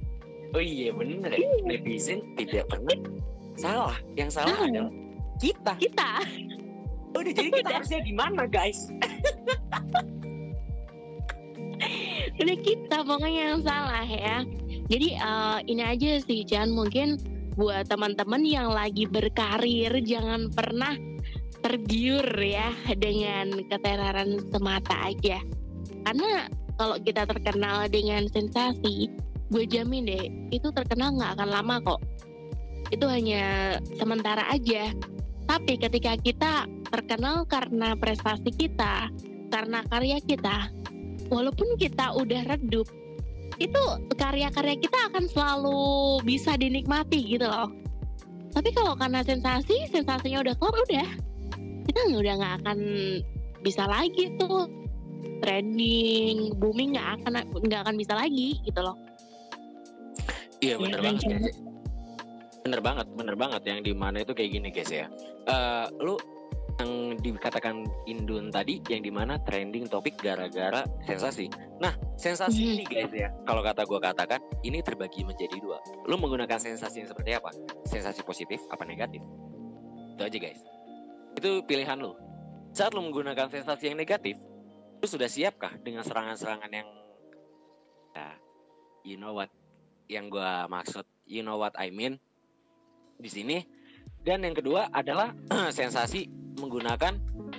Oh 0.53 0.61
iya 0.61 0.93
bener 0.93 1.33
ya. 1.33 1.49
Netizen 1.65 2.21
tidak 2.37 2.69
pernah 2.69 2.93
salah. 3.57 3.97
Yang 4.13 4.37
salah 4.37 4.53
Salah. 4.53 4.69
adalah 4.69 4.91
kita. 5.41 5.73
kita 5.81 6.11
Udah 7.17 7.33
jadi 7.33 7.49
kita 7.49 7.65
Udah. 7.65 7.73
harusnya 7.81 7.99
gimana 8.05 8.45
guys? 8.45 8.93
udah 12.39 12.57
kita 12.65 12.97
pokoknya 13.05 13.43
yang 13.53 13.61
salah 13.61 14.05
ya. 14.05 14.41
Jadi 14.89 15.07
eh, 15.15 15.59
ini 15.69 15.83
aja 15.85 16.09
sih 16.21 16.41
Jan 16.43 16.73
mungkin 16.73 17.17
buat 17.53 17.85
teman-teman 17.85 18.41
yang 18.41 18.73
lagi 18.73 19.05
berkarir 19.05 19.93
jangan 20.01 20.49
pernah 20.49 20.97
tergiur 21.63 22.25
ya 22.41 22.73
dengan 22.97 23.53
ketenaran 23.69 24.41
semata 24.51 25.13
aja. 25.13 25.39
Karena 26.03 26.49
kalau 26.75 26.97
kita 26.99 27.23
terkenal 27.29 27.87
dengan 27.87 28.27
sensasi 28.27 29.07
gue 29.53 29.65
jamin 29.69 30.09
deh 30.09 30.25
itu 30.49 30.73
terkenal 30.73 31.13
nggak 31.15 31.39
akan 31.39 31.49
lama 31.49 31.75
kok. 31.85 32.01
Itu 32.89 33.05
hanya 33.07 33.77
sementara 33.95 34.49
aja. 34.49 34.91
Tapi 35.47 35.77
ketika 35.77 36.17
kita 36.19 36.53
terkenal 36.89 37.45
karena 37.47 37.95
prestasi 37.95 38.49
kita 38.53 39.09
karena 39.53 39.85
karya 39.87 40.17
kita 40.21 40.71
walaupun 41.29 41.77
kita 41.79 42.15
udah 42.15 42.41
redup 42.49 42.87
itu 43.61 43.83
karya-karya 44.17 44.75
kita 44.81 44.97
akan 45.13 45.29
selalu 45.29 46.19
bisa 46.25 46.57
dinikmati 46.57 47.37
gitu 47.37 47.45
loh 47.45 47.69
tapi 48.53 48.69
kalau 48.73 48.97
karena 48.97 49.21
sensasi 49.21 49.87
sensasinya 49.89 50.41
udah 50.41 50.55
keluar 50.57 50.77
udah 50.89 51.09
kita 51.85 51.99
nggak 52.09 52.21
udah 52.21 52.35
nggak 52.41 52.55
akan 52.63 52.79
bisa 53.61 53.83
lagi 53.85 54.33
tuh 54.41 54.67
trending 55.43 56.55
booming 56.57 56.97
nggak 56.97 57.21
akan 57.21 57.45
nggak 57.67 57.81
akan 57.85 57.95
bisa 57.99 58.13
lagi 58.17 58.57
gitu 58.65 58.81
loh 58.81 58.97
Iya 60.63 60.75
bener 60.79 60.99
Ya, 60.99 61.05
banget 61.11 61.23
guys. 61.27 61.57
Bener 62.63 62.79
banget, 62.79 63.07
bener 63.19 63.35
banget 63.35 63.61
yang 63.67 63.79
di 63.83 63.91
mana 63.91 64.23
itu 64.23 64.31
kayak 64.31 64.51
gini 64.55 64.69
guys 64.71 64.87
ya. 64.87 65.11
Eh 65.43 65.85
lu 65.99 66.15
yang 66.83 67.15
dikatakan 67.15 67.87
Indun 68.05 68.51
tadi 68.51 68.83
yang 68.91 68.99
di 68.99 69.09
mana 69.09 69.39
trending 69.47 69.87
topik 69.87 70.19
gara-gara 70.19 70.83
sensasi. 71.07 71.47
Nah 71.79 71.95
sensasi 72.19 72.59
Mhm. 72.59 72.73
ini 72.75 72.85
guys 72.85 73.11
ya, 73.15 73.31
kalau 73.47 73.63
kata 73.63 73.87
gua 73.87 74.03
katakan 74.03 74.43
ini 74.67 74.83
terbagi 74.83 75.23
menjadi 75.23 75.55
dua. 75.63 75.79
Lu 76.05 76.19
menggunakan 76.19 76.59
sensasi 76.59 77.01
yang 77.03 77.09
seperti 77.09 77.31
apa? 77.39 77.55
Sensasi 77.87 78.21
positif 78.27 78.59
apa 78.67 78.83
negatif? 78.83 79.23
Itu 80.13 80.21
aja 80.27 80.37
guys. 80.37 80.61
Itu 81.39 81.63
pilihan 81.63 81.97
lu. 81.97 82.13
Saat 82.75 82.91
lu 82.91 83.01
menggunakan 83.07 83.47
sensasi 83.47 83.89
yang 83.89 83.97
negatif, 83.97 84.35
lu 84.99 85.07
sudah 85.07 85.31
siapkah 85.31 85.71
dengan 85.79 86.03
serangan-serangan 86.03 86.71
yang 86.73 86.89
ya, 88.13 88.27
you 89.07 89.15
know 89.15 89.31
what 89.31 89.49
yang 90.11 90.27
gua 90.27 90.67
maksud, 90.67 91.07
you 91.23 91.41
know 91.41 91.55
what 91.55 91.73
I 91.79 91.89
mean? 91.89 92.19
Di 93.17 93.31
sini 93.31 93.63
Dan 94.23 94.47
yang 94.47 94.55
kedua 94.55 94.87
adalah 94.95 95.35
sensasi 95.77 96.42
menggunakan 96.57 97.13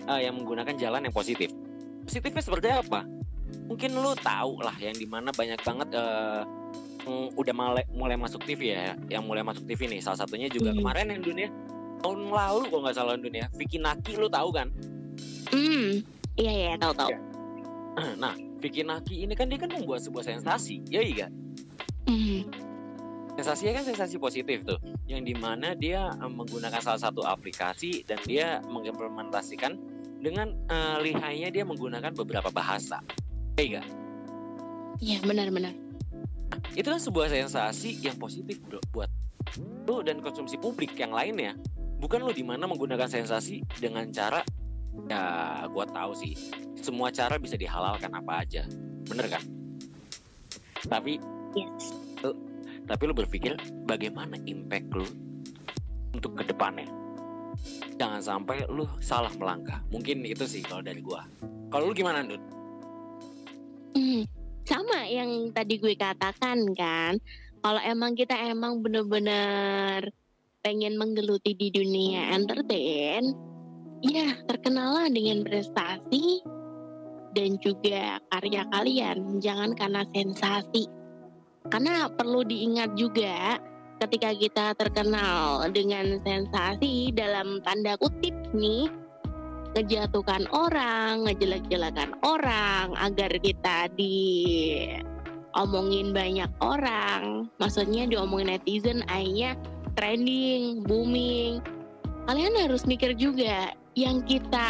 eh, 0.08 0.20
yang 0.26 0.34
menggunakan 0.38 0.74
jalan 0.78 1.06
yang 1.06 1.14
positif. 1.14 1.50
Positifnya 2.04 2.42
seperti 2.44 2.68
apa? 2.70 3.02
Mungkin 3.64 3.96
lu 3.96 4.12
tahu 4.18 4.60
lah 4.60 4.76
yang 4.82 4.94
di 4.94 5.06
mana 5.08 5.32
banyak 5.32 5.60
banget 5.62 5.88
eh, 5.94 6.42
yang 7.04 7.16
udah 7.36 7.52
mulai, 7.52 7.84
mulai 7.92 8.16
masuk 8.16 8.40
TV 8.48 8.72
ya, 8.72 8.96
yang 9.12 9.28
mulai 9.28 9.44
masuk 9.44 9.68
TV 9.68 9.88
nih. 9.88 10.00
Salah 10.00 10.24
satunya 10.24 10.48
juga 10.48 10.72
Hmm. 10.72 10.80
kemarin 10.80 11.06
yang 11.12 11.20
dunia 11.20 11.48
tahun 12.00 12.28
lalu 12.28 12.68
kalau 12.68 12.82
nggak 12.84 12.96
salah 12.96 13.16
dunia. 13.16 13.48
Vicky 13.56 13.80
Naki 13.80 14.16
lu 14.20 14.28
tahu 14.28 14.52
kan? 14.52 14.68
Hmm, 15.52 16.00
iya 16.36 16.52
iya 16.52 16.72
tahu 16.76 16.92
tahu. 16.96 17.10
Nah, 18.18 18.34
Vicky 18.58 18.82
Naki 18.82 19.22
ini 19.22 19.38
kan 19.38 19.46
dia 19.46 19.54
kan 19.54 19.70
membuat 19.70 20.02
sebuah 20.02 20.26
sensasi, 20.26 20.82
ya 20.90 20.98
iya. 20.98 21.30
Hmm, 22.10 22.42
Sensasinya 23.34 23.82
kan 23.82 23.84
sensasi 23.84 24.16
positif 24.22 24.62
tuh, 24.62 24.78
yang 25.10 25.26
di 25.26 25.34
mana 25.34 25.74
dia 25.74 26.14
eh, 26.14 26.30
menggunakan 26.30 26.78
salah 26.78 27.02
satu 27.02 27.26
aplikasi 27.26 28.06
dan 28.06 28.22
dia 28.22 28.62
mengimplementasikan 28.70 29.74
dengan 30.22 30.54
eh, 30.70 30.98
lihainya 31.02 31.50
dia 31.50 31.64
menggunakan 31.66 32.14
beberapa 32.14 32.54
bahasa, 32.54 33.02
ya 33.58 33.62
iya. 33.62 33.82
iya 35.02 35.18
benar-benar. 35.26 35.74
Itu 36.78 36.94
kan 36.94 37.02
sebuah 37.02 37.30
sensasi 37.30 37.98
yang 37.98 38.14
positif 38.22 38.62
bro 38.62 38.78
buat 38.94 39.10
lu 39.90 40.00
dan 40.06 40.22
konsumsi 40.22 40.54
publik 40.54 40.94
yang 40.94 41.10
lainnya. 41.10 41.58
Bukan 41.98 42.22
lu 42.22 42.30
di 42.30 42.46
mana 42.46 42.70
menggunakan 42.70 43.10
sensasi 43.10 43.66
dengan 43.82 44.08
cara 44.14 44.46
ya 45.10 45.66
gua 45.74 45.90
tahu 45.90 46.14
sih 46.14 46.38
semua 46.78 47.10
cara 47.10 47.34
bisa 47.34 47.58
dihalalkan 47.58 48.14
apa 48.14 48.46
aja, 48.46 48.62
bener 49.10 49.26
kan? 49.26 49.42
Tapi 50.86 51.18
Yes. 51.54 51.94
Tapi 52.84 53.02
lu 53.08 53.14
berpikir 53.16 53.56
bagaimana 53.88 54.36
impact 54.44 54.88
lu 54.92 55.06
untuk 56.14 56.36
ke 56.38 56.44
depannya 56.46 56.88
jangan 57.96 58.20
sampai 58.20 58.66
lu 58.68 58.84
salah 58.98 59.32
melangkah 59.38 59.80
mungkin 59.88 60.26
itu 60.26 60.44
sih 60.44 60.60
kalau 60.60 60.82
dari 60.84 61.00
gua 61.00 61.24
kalau 61.74 61.90
lu 61.90 61.94
gimana 61.98 62.22
Dut? 62.22 62.38
Hmm, 63.98 64.22
sama 64.62 65.10
yang 65.10 65.50
tadi 65.50 65.82
gue 65.82 65.98
katakan 65.98 66.70
kan. 66.78 67.18
Kalau 67.58 67.82
emang 67.82 68.14
kita 68.14 68.38
emang 68.46 68.78
bener-bener 68.78 70.06
pengen 70.62 70.94
menggeluti 70.94 71.58
di 71.58 71.74
dunia 71.74 72.30
entertain, 72.30 73.34
ya 74.06 74.38
terkenalah 74.46 75.10
dengan 75.10 75.42
prestasi 75.42 76.46
dan 77.34 77.58
juga 77.58 78.22
karya 78.30 78.62
kalian. 78.70 79.42
Jangan 79.42 79.74
karena 79.74 80.06
sensasi. 80.14 80.86
Karena 81.72 82.12
perlu 82.12 82.44
diingat 82.44 82.92
juga 82.92 83.56
ketika 84.04 84.36
kita 84.36 84.76
terkenal 84.76 85.64
dengan 85.72 86.20
sensasi 86.20 87.08
dalam 87.16 87.64
tanda 87.64 87.96
kutip 87.96 88.36
nih, 88.52 88.92
ngejatuhkan 89.72 90.44
orang, 90.52 91.24
ngejelek-jelekan 91.24 92.12
orang 92.20 92.92
agar 93.00 93.32
kita 93.40 93.88
diomongin 93.96 94.52
banyak 96.12 96.52
orang. 96.60 97.48
Maksudnya 97.56 98.04
diomongin 98.12 98.52
netizen 98.52 99.00
akhirnya 99.08 99.56
trending, 99.96 100.84
booming. 100.84 101.64
Kalian 102.28 102.60
harus 102.60 102.84
mikir 102.84 103.16
juga 103.16 103.72
yang 103.96 104.20
kita 104.28 104.68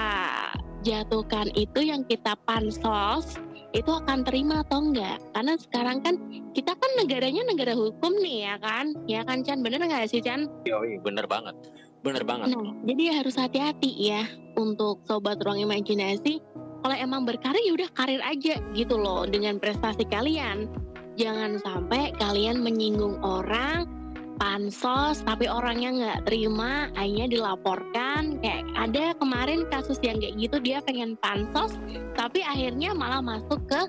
jatuhkan 0.87 1.51
itu 1.59 1.81
yang 1.91 2.05
kita 2.07 2.37
pansos 2.47 3.41
itu 3.75 3.91
akan 3.91 4.23
terima 4.23 4.63
atau 4.63 4.79
enggak? 4.79 5.19
Karena 5.35 5.59
sekarang 5.59 5.99
kan 6.07 6.15
kita 6.55 6.79
kan 6.79 6.91
negaranya 6.95 7.43
negara 7.43 7.75
hukum 7.75 8.15
nih 8.23 8.47
ya 8.47 8.55
kan? 8.63 8.95
Ya 9.11 9.21
kan 9.27 9.43
Chan? 9.43 9.67
Bener 9.67 9.83
nggak 9.83 10.07
sih 10.07 10.23
Chan? 10.23 10.47
Yoi, 10.63 11.03
bener 11.03 11.27
banget. 11.27 11.59
Bener 12.07 12.23
banget. 12.23 12.55
Nah, 12.55 12.71
jadi 12.87 13.19
harus 13.19 13.35
hati-hati 13.35 13.91
ya 13.99 14.23
untuk 14.55 15.03
sobat 15.11 15.43
ruang 15.43 15.59
imajinasi. 15.67 16.39
Kalau 16.85 16.97
emang 17.01 17.27
berkarir 17.27 17.65
ya 17.65 17.73
udah 17.75 17.91
karir 17.97 18.23
aja 18.23 18.61
gitu 18.77 18.95
loh 18.95 19.27
dengan 19.27 19.59
prestasi 19.59 20.07
kalian. 20.07 20.71
Jangan 21.19 21.59
sampai 21.59 22.15
kalian 22.21 22.63
menyinggung 22.63 23.19
orang 23.25 23.89
pansos 24.37 25.23
tapi 25.23 25.47
orangnya 25.47 25.91
nggak 25.95 26.21
terima 26.31 26.91
akhirnya 26.99 27.27
dilaporkan. 27.31 28.43
Kayak 28.43 28.63
ada 28.77 29.05
kemarin 29.19 29.67
kasus 29.71 29.99
yang 30.03 30.19
kayak 30.19 30.35
gitu 30.39 30.57
dia 30.61 30.79
pengen 30.85 31.17
pansos 31.21 31.77
tapi 32.19 32.43
akhirnya 32.43 32.93
malah 32.95 33.23
masuk 33.23 33.61
ke 33.67 33.81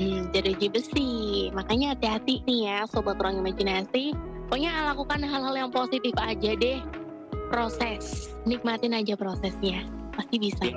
hmm, 0.00 0.32
jeruji 0.32 0.68
besi. 0.72 1.12
Makanya 1.52 1.96
hati-hati 1.96 2.44
nih 2.48 2.60
ya 2.68 2.78
sobat 2.88 3.20
ruang 3.20 3.40
imajinasi. 3.40 4.16
Pokoknya 4.48 4.92
lakukan 4.92 5.24
hal-hal 5.24 5.54
yang 5.56 5.70
positif 5.72 6.12
aja 6.20 6.52
deh. 6.56 6.80
Proses 7.48 8.32
nikmatin 8.48 8.96
aja 8.96 9.16
prosesnya. 9.16 9.84
Pasti 10.12 10.36
bisa 10.36 10.68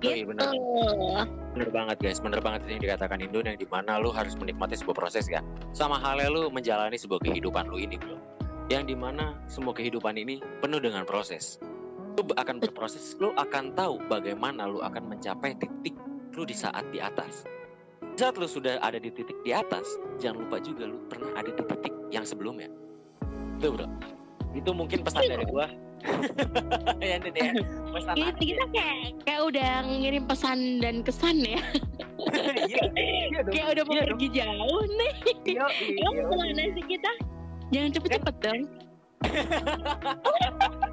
Yoi. 0.00 0.24
Yoi, 0.24 0.32
bener. 0.32 0.48
Tuh. 0.48 1.24
bener 1.52 1.68
banget 1.68 1.96
guys. 2.00 2.18
Bener 2.24 2.40
banget 2.40 2.64
yang 2.68 2.80
dikatakan 2.80 3.20
Indon 3.20 3.44
yang 3.44 3.58
di 3.60 3.68
mana 3.68 4.00
lu 4.00 4.08
harus 4.08 4.32
menikmati 4.40 4.80
sebuah 4.80 4.96
proses 4.96 5.28
kan? 5.28 5.44
Sama 5.76 6.00
halnya 6.00 6.32
lu 6.32 6.48
menjalani 6.48 6.96
sebuah 6.96 7.20
kehidupan 7.20 7.68
lu 7.68 7.76
ini 7.76 8.00
bro. 8.00 8.16
Yang 8.72 8.94
di 8.94 8.96
mana 8.96 9.36
semua 9.50 9.76
kehidupan 9.76 10.16
ini 10.16 10.40
penuh 10.64 10.80
dengan 10.80 11.04
proses. 11.04 11.60
Lu 12.16 12.24
akan 12.32 12.56
berproses 12.64 13.12
lu 13.20 13.36
akan 13.36 13.76
tahu 13.76 14.00
bagaimana 14.08 14.64
lu 14.64 14.80
akan 14.80 15.10
mencapai 15.10 15.52
titik 15.60 15.92
lu 16.32 16.48
di 16.48 16.56
saat 16.56 16.86
di 16.88 17.02
atas. 17.02 17.44
Saat 18.16 18.40
lu 18.40 18.48
sudah 18.48 18.80
ada 18.80 18.96
di 18.96 19.12
titik 19.12 19.36
di 19.44 19.52
atas 19.52 19.84
jangan 20.16 20.48
lupa 20.48 20.64
juga 20.64 20.88
lu 20.88 20.96
pernah 21.12 21.28
ada 21.36 21.52
di 21.52 21.60
titik 21.60 21.92
yang 22.08 22.24
sebelumnya. 22.24 22.72
Itu 23.60 23.76
bro? 23.76 23.84
Itu 24.56 24.72
mungkin 24.72 25.04
pesan 25.04 25.28
dari 25.28 25.44
gua 25.44 25.68
ya 27.04 27.16
ya 27.20 27.50
pesan 27.92 28.14
akhir. 28.16 28.34
kita 28.40 28.64
kayak 28.72 28.96
kayak 29.24 29.42
udah 29.44 29.70
ngirim 29.84 30.24
pesan 30.26 30.58
dan 30.80 31.02
kesan 31.04 31.42
ya. 31.44 31.60
Iya 32.20 32.84
iya 32.92 33.40
dong. 33.42 33.52
Kayak 33.56 33.68
udah 33.72 33.84
mau 33.88 33.94
iya 33.96 34.02
dong. 34.04 34.10
pergi 34.12 34.28
jauh 34.36 34.82
nih. 34.92 35.14
Iya 35.48 35.64
emang 35.96 36.14
iya. 36.14 36.28
ke 36.28 36.34
mana 36.36 36.62
sih 36.76 36.84
kita? 36.84 37.12
Jangan 37.72 37.90
cepet-cepet 37.96 38.36
dong. 38.44 38.60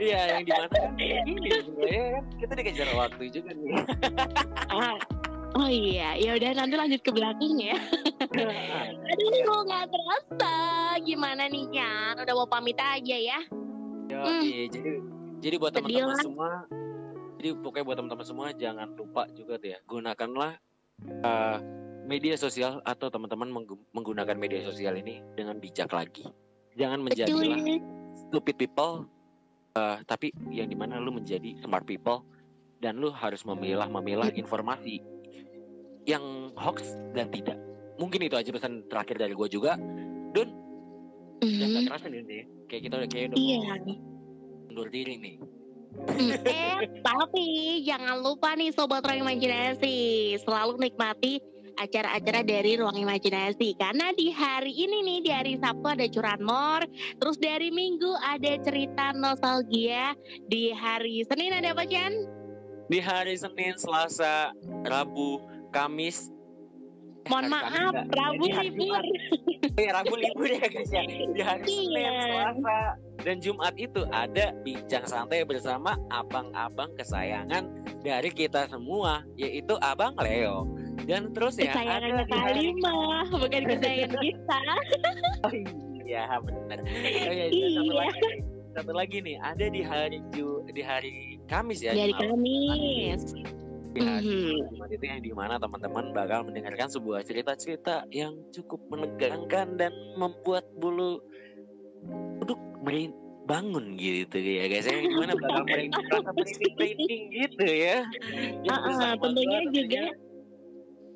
Iya, 0.00 0.32
yang 0.32 0.48
di 0.48 0.52
mana 0.56 0.66
kan 0.72 0.96
ini 0.96 1.60
sebenarnya 1.60 2.04
kan? 2.08 2.24
Kita 2.40 2.52
dikejar 2.56 2.88
waktu 2.96 3.22
juga 3.36 3.52
nih. 3.52 3.84
Ah, 4.72 4.96
oh 5.60 5.68
iya 5.68 6.16
ya 6.16 6.40
udah 6.40 6.56
nanti 6.56 6.74
lanjut 6.80 7.04
ke 7.04 7.12
belakang 7.12 7.60
ya. 7.60 7.76
Aduh 9.12 9.60
nggak 9.68 9.92
terasa. 9.92 10.56
Gimana 11.04 11.52
nih 11.52 11.68
Jan 11.68 12.16
udah 12.16 12.32
mau 12.32 12.48
pamit 12.48 12.80
aja 12.80 13.12
ya 13.12 13.44
Yoi, 14.10 14.66
jadi 14.68 14.90
jadi 15.40 15.56
buat 15.56 15.72
teman-teman 15.72 16.18
semua, 16.18 16.50
jadi 17.38 17.48
pokoknya 17.62 17.84
buat 17.86 17.96
teman-teman 17.96 18.26
semua 18.26 18.46
jangan 18.52 18.88
lupa 18.98 19.24
juga 19.32 19.56
tuh 19.56 19.70
ya 19.72 19.78
gunakanlah 19.86 20.58
eh, 21.06 21.58
media 22.04 22.34
sosial 22.34 22.82
atau 22.82 23.06
teman-teman 23.08 23.48
menggu- 23.48 23.86
menggunakan 23.94 24.34
media 24.34 24.66
sosial 24.66 24.98
ini 24.98 25.22
dengan 25.38 25.62
bijak 25.62 25.94
lagi. 25.94 26.26
Jangan 26.74 27.06
menjadilah 27.06 27.62
stupid 28.28 28.58
people, 28.58 29.06
eh, 29.78 29.98
tapi 30.04 30.34
yang 30.50 30.66
di 30.66 30.74
mana 30.74 30.98
lu 30.98 31.14
menjadi 31.14 31.56
smart 31.62 31.86
people 31.86 32.26
dan 32.82 32.98
lu 32.98 33.14
harus 33.14 33.46
memilah-memilah 33.46 34.34
informasi 34.34 35.00
yang 36.08 36.50
hoax 36.58 36.98
dan 37.14 37.30
tidak. 37.30 37.56
Mungkin 38.00 38.24
itu 38.24 38.34
aja 38.34 38.48
pesan 38.48 38.88
terakhir 38.88 39.20
dari 39.20 39.36
gue 39.36 39.48
juga. 39.52 39.76
Dun, 40.32 40.48
dan 41.40 41.48
gak 41.66 41.82
Mhm. 41.82 41.88
kerasa 41.88 42.06
nih, 42.06 42.22
nih. 42.22 42.42
kayak 42.68 42.82
kita 42.86 42.94
udah 43.00 43.08
kayak 43.08 43.26
udah 43.32 43.36
iya 43.36 43.58
mau 43.58 43.96
mundur 44.68 44.88
diri 44.88 45.14
nih. 45.16 45.34
Eh 46.46 46.78
tapi 47.02 47.46
jangan 47.82 48.22
lupa 48.22 48.54
nih 48.54 48.70
sobat 48.70 49.02
ruang 49.02 49.26
imajinasi 49.26 49.96
selalu 50.38 50.78
nikmati 50.78 51.42
acara-acara 51.74 52.44
dari 52.44 52.78
ruang 52.78 52.94
imajinasi 52.94 53.74
karena 53.74 54.12
di 54.12 54.30
hari 54.30 54.70
ini 54.70 55.02
nih 55.02 55.18
di 55.20 55.30
hari 55.32 55.52
Sabtu 55.56 55.86
ada 55.88 56.06
curanmor 56.06 56.86
terus 57.18 57.40
dari 57.40 57.72
Minggu 57.72 58.14
ada 58.20 58.52
cerita 58.60 59.10
nostalgia 59.12 60.14
di 60.46 60.70
hari 60.70 61.26
Senin 61.26 61.56
ada 61.56 61.74
apa 61.74 61.82
Jan? 61.82 62.12
Di 62.86 62.98
hari 62.98 63.34
Senin, 63.34 63.74
Selasa, 63.74 64.50
Rabu, 64.82 65.38
Kamis. 65.70 66.30
Mohon 67.30 67.46
hari 67.46 67.54
Kamis 67.54 67.70
maaf 67.70 67.92
nggak? 67.94 68.06
Rabu 68.12 68.44
hari 68.50 68.68
libur 68.68 68.76
Jumat. 68.76 69.04
Iya, 69.72 69.90
Rabu 69.94 70.14
libur 70.14 70.44
ya 70.44 70.66
guys 70.66 70.90
ya. 70.90 71.02
Di 71.06 71.40
hari 71.40 71.62
Senin, 71.64 71.88
Iya. 71.94 72.12
Selasa, 72.20 72.78
dan 73.20 73.36
Jumat 73.38 73.74
itu 73.76 74.02
ada 74.10 74.52
bincang 74.60 75.04
santai 75.04 75.40
bersama 75.40 75.94
abang-abang 76.10 76.90
kesayangan 76.94 77.64
dari 78.00 78.28
kita 78.28 78.66
semua, 78.66 79.24
yaitu 79.34 79.78
Abang 79.80 80.18
Leo. 80.18 80.68
Dan 81.00 81.32
terus 81.32 81.56
ya 81.56 81.72
kesayangannya 81.72 82.12
ada 82.18 82.36
hari 82.36 82.76
Kalimah 82.76 83.24
bukan 83.32 83.62
kesayangan 83.68 84.20
kita 84.26 84.58
Oh 85.40 85.52
iya 86.04 86.22
benar. 86.40 86.78
Oh 86.82 87.32
iya, 87.32 87.46
dan 87.48 87.70
satu 87.72 87.80
Iya. 87.86 87.94
lagi, 87.96 88.30
satu 88.70 88.92
lagi 88.92 89.16
nih 89.22 89.36
ada 89.38 89.66
di 89.66 89.80
hari 89.80 90.18
Ju 90.30 90.48
di 90.66 90.82
hari 90.82 91.12
Kamis 91.46 91.80
ya. 91.80 91.94
di 91.94 92.12
malam. 92.12 92.36
Kamis 92.36 93.22
Di 93.32 93.69
Mhm. 93.90 94.70
Jumat 94.70 94.90
itu 94.94 95.04
yang 95.04 95.22
di 95.22 95.32
mana 95.34 95.58
teman-teman 95.58 96.14
bakal 96.14 96.46
mendengarkan 96.46 96.86
sebuah 96.86 97.26
cerita-cerita 97.26 98.06
yang 98.14 98.38
cukup 98.54 98.78
menegangkan 98.86 99.74
dan 99.74 99.90
membuat 100.14 100.62
bulu 100.78 101.18
kuduk 102.38 102.60
merin 102.86 103.10
bangun 103.50 103.98
gitu 103.98 104.38
ya 104.38 104.70
guys 104.70 104.86
ya 104.86 105.02
gimana 105.02 105.34
bakal 105.34 105.62
merinding 105.66 106.06
merinding 106.78 107.22
gitu 107.34 107.66
ya 107.66 108.06
Yang 108.62 108.80
bersama 108.86 109.14
tentunya 109.18 109.60
juga 109.74 110.04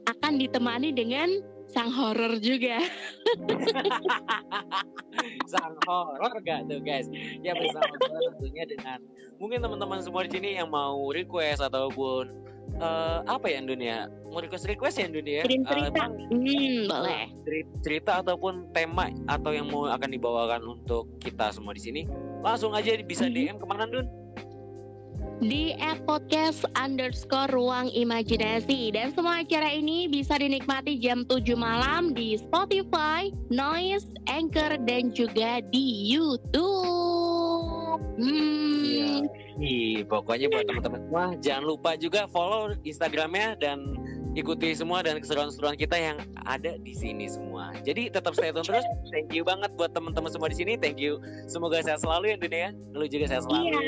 akan 0.04 0.32
ditemani 0.36 0.90
dengan 0.92 1.28
sang 1.64 1.88
horor 1.88 2.36
juga. 2.44 2.76
sang 5.50 5.74
horor 5.88 6.34
gak 6.44 6.68
tuh 6.68 6.80
guys 6.82 7.08
ya 7.40 7.56
bersama 7.56 7.94
gue 8.02 8.20
tentunya 8.34 8.64
dengan 8.68 8.98
mungkin 9.40 9.64
teman-teman 9.64 10.04
semua 10.04 10.28
di 10.28 10.36
sini 10.36 10.60
yang 10.60 10.68
mau 10.68 11.08
request 11.14 11.64
ataupun 11.64 12.28
eh, 12.78 13.18
apa 13.26 13.46
ya 13.46 13.62
dunia 13.62 14.10
mau 14.30 14.42
request 14.42 14.66
request 14.66 14.98
ya 14.98 15.06
dunia 15.06 15.46
Kirim 15.46 15.62
cerita. 15.66 16.10
Hmm, 16.10 16.90
boleh. 16.90 17.24
cerita 17.86 18.12
ataupun 18.24 18.70
tema 18.74 19.10
atau 19.30 19.54
yang 19.54 19.70
mau 19.70 19.86
akan 19.86 20.10
dibawakan 20.10 20.62
untuk 20.78 21.06
kita 21.22 21.54
semua 21.54 21.74
di 21.76 21.82
sini 21.82 22.02
langsung 22.42 22.74
aja 22.74 22.98
bisa. 23.02 23.26
DM 23.30 23.56
ke 23.56 23.66
mana 23.66 23.88
Dun? 23.88 24.24
di 25.42 25.74
app 25.82 25.98
podcast 26.06 26.62
underscore 26.78 27.50
ruang 27.50 27.90
imajinasi 27.90 28.94
dan 28.94 29.10
semua 29.12 29.42
acara 29.42 29.66
ini 29.66 30.06
bisa 30.06 30.38
dinikmati 30.38 30.94
jam 31.02 31.26
7 31.26 31.58
malam 31.58 32.14
di 32.14 32.38
Spotify, 32.38 33.34
Noise, 33.50 34.06
Anchor 34.30 34.78
dan 34.86 35.10
juga 35.10 35.58
di 35.74 36.06
YouTube. 36.06 37.33
Hmm, 37.98 39.26
Ih, 39.58 40.02
pokoknya 40.06 40.50
buat 40.50 40.66
teman-teman 40.66 41.00
semua 41.06 41.24
jangan 41.38 41.64
lupa 41.64 41.90
juga 41.94 42.26
follow 42.26 42.74
Instagramnya 42.82 43.54
dan 43.62 43.94
ikuti 44.34 44.74
semua 44.74 45.00
dan 45.06 45.22
keseruan-keseruan 45.22 45.78
kita 45.78 45.94
yang 45.94 46.18
ada 46.44 46.74
di 46.82 46.92
sini 46.92 47.30
semua. 47.30 47.70
Jadi 47.86 48.10
tetap 48.10 48.34
stay 48.34 48.50
tune 48.50 48.66
terus. 48.66 48.82
Thank 49.14 49.30
you 49.30 49.46
banget 49.46 49.70
buat 49.78 49.94
teman-teman 49.94 50.30
semua 50.30 50.50
di 50.50 50.58
sini. 50.58 50.74
Thank 50.74 50.98
you. 50.98 51.22
Semoga 51.46 51.80
sehat 51.86 52.02
selalu 52.02 52.34
ya 52.34 52.36
dunia. 52.36 52.68
Lu 52.92 53.06
juga 53.06 53.30
sehat 53.30 53.46
selalu. 53.46 53.70
Iya, 53.70 53.80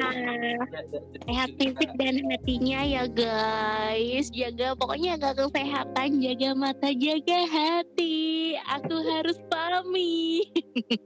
sehat 1.27 1.51
fisik 1.59 1.91
dan 1.99 2.15
hatinya 2.31 2.81
ya 2.87 3.05
guys. 3.11 4.31
Jaga 4.31 4.79
pokoknya 4.79 5.19
jaga 5.19 5.51
kesehatan, 5.51 6.23
jaga 6.23 6.49
mata, 6.55 6.91
jaga 6.95 7.41
hati. 7.51 8.46
Aku 8.65 8.97
harus 9.05 9.39
pamit. 9.49 10.51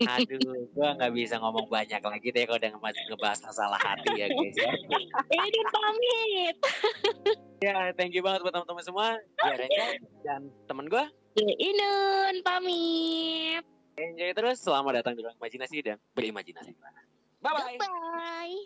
Aduh, 0.07 0.67
gua 0.75 0.95
nggak 0.97 1.13
bisa 1.15 1.39
ngomong 1.39 1.67
banyak 1.67 2.01
lagi 2.01 2.29
deh 2.31 2.45
kalau 2.47 2.59
udah 2.59 2.71
ngebahas, 2.75 2.99
ngebahas 3.11 3.39
masalah 3.47 3.81
hati 3.81 4.11
ya 4.15 4.27
guys. 4.31 4.57
ya. 4.57 4.73
Ini 5.31 5.61
pamit. 5.71 6.57
Ya, 7.61 7.93
thank 7.93 8.17
you 8.17 8.25
banget 8.25 8.41
buat 8.41 8.57
teman-teman 8.57 8.85
semua. 8.85 9.09
Ya, 9.45 9.53
Renja 9.59 9.87
dan 10.25 10.49
temen 10.65 10.87
gua. 10.89 11.11
Inun 11.39 12.41
pamit. 12.41 13.65
Enjoy 14.01 14.31
terus. 14.33 14.65
Selamat 14.65 15.05
datang 15.05 15.15
di 15.17 15.21
ruang 15.21 15.37
imajinasi 15.37 15.77
dan 15.85 15.97
berimajinasi. 16.17 16.73
Bye 17.41 17.53
bye. 17.53 17.77
Bye. 17.77 18.59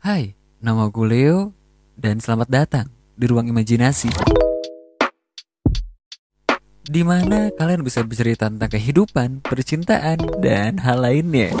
Hai, 0.00 0.32
nama 0.64 0.88
gue 0.88 1.04
Leo 1.04 1.59
dan 2.00 2.16
selamat 2.16 2.48
datang 2.48 2.86
di 3.12 3.28
ruang 3.28 3.52
imajinasi. 3.52 4.08
Di 6.90 7.04
mana 7.04 7.52
kalian 7.54 7.84
bisa 7.84 8.02
bercerita 8.02 8.48
tentang 8.48 8.72
kehidupan, 8.72 9.44
percintaan, 9.44 10.18
dan 10.40 10.80
hal 10.80 11.04
lainnya. 11.04 11.52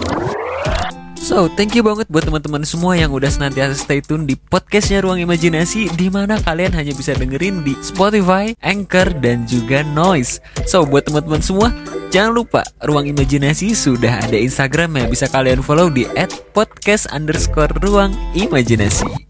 So, 1.20 1.46
thank 1.52 1.76
you 1.76 1.84
banget 1.84 2.08
buat 2.08 2.26
teman-teman 2.26 2.64
semua 2.64 2.96
yang 2.96 3.12
udah 3.12 3.28
senantiasa 3.28 3.76
stay 3.76 4.00
tune 4.00 4.24
di 4.24 4.34
podcastnya 4.34 5.04
Ruang 5.04 5.20
Imajinasi 5.20 5.92
di 5.94 6.08
mana 6.08 6.40
kalian 6.40 6.72
hanya 6.74 6.96
bisa 6.96 7.12
dengerin 7.14 7.60
di 7.60 7.76
Spotify, 7.84 8.56
Anchor, 8.64 9.12
dan 9.20 9.44
juga 9.44 9.84
Noise. 9.84 10.40
So, 10.64 10.82
buat 10.88 11.06
teman-teman 11.06 11.44
semua, 11.44 11.68
jangan 12.08 12.32
lupa 12.40 12.64
Ruang 12.82 13.04
Imajinasi 13.04 13.76
sudah 13.76 14.18
ada 14.24 14.34
Instagram 14.34 14.96
yang 14.96 15.12
bisa 15.12 15.28
kalian 15.28 15.60
follow 15.60 15.92
di 15.92 16.08
@podcast 16.56 17.06
underscore 17.12 17.70
ruang 17.84 18.16
imajinasi. 18.32 19.28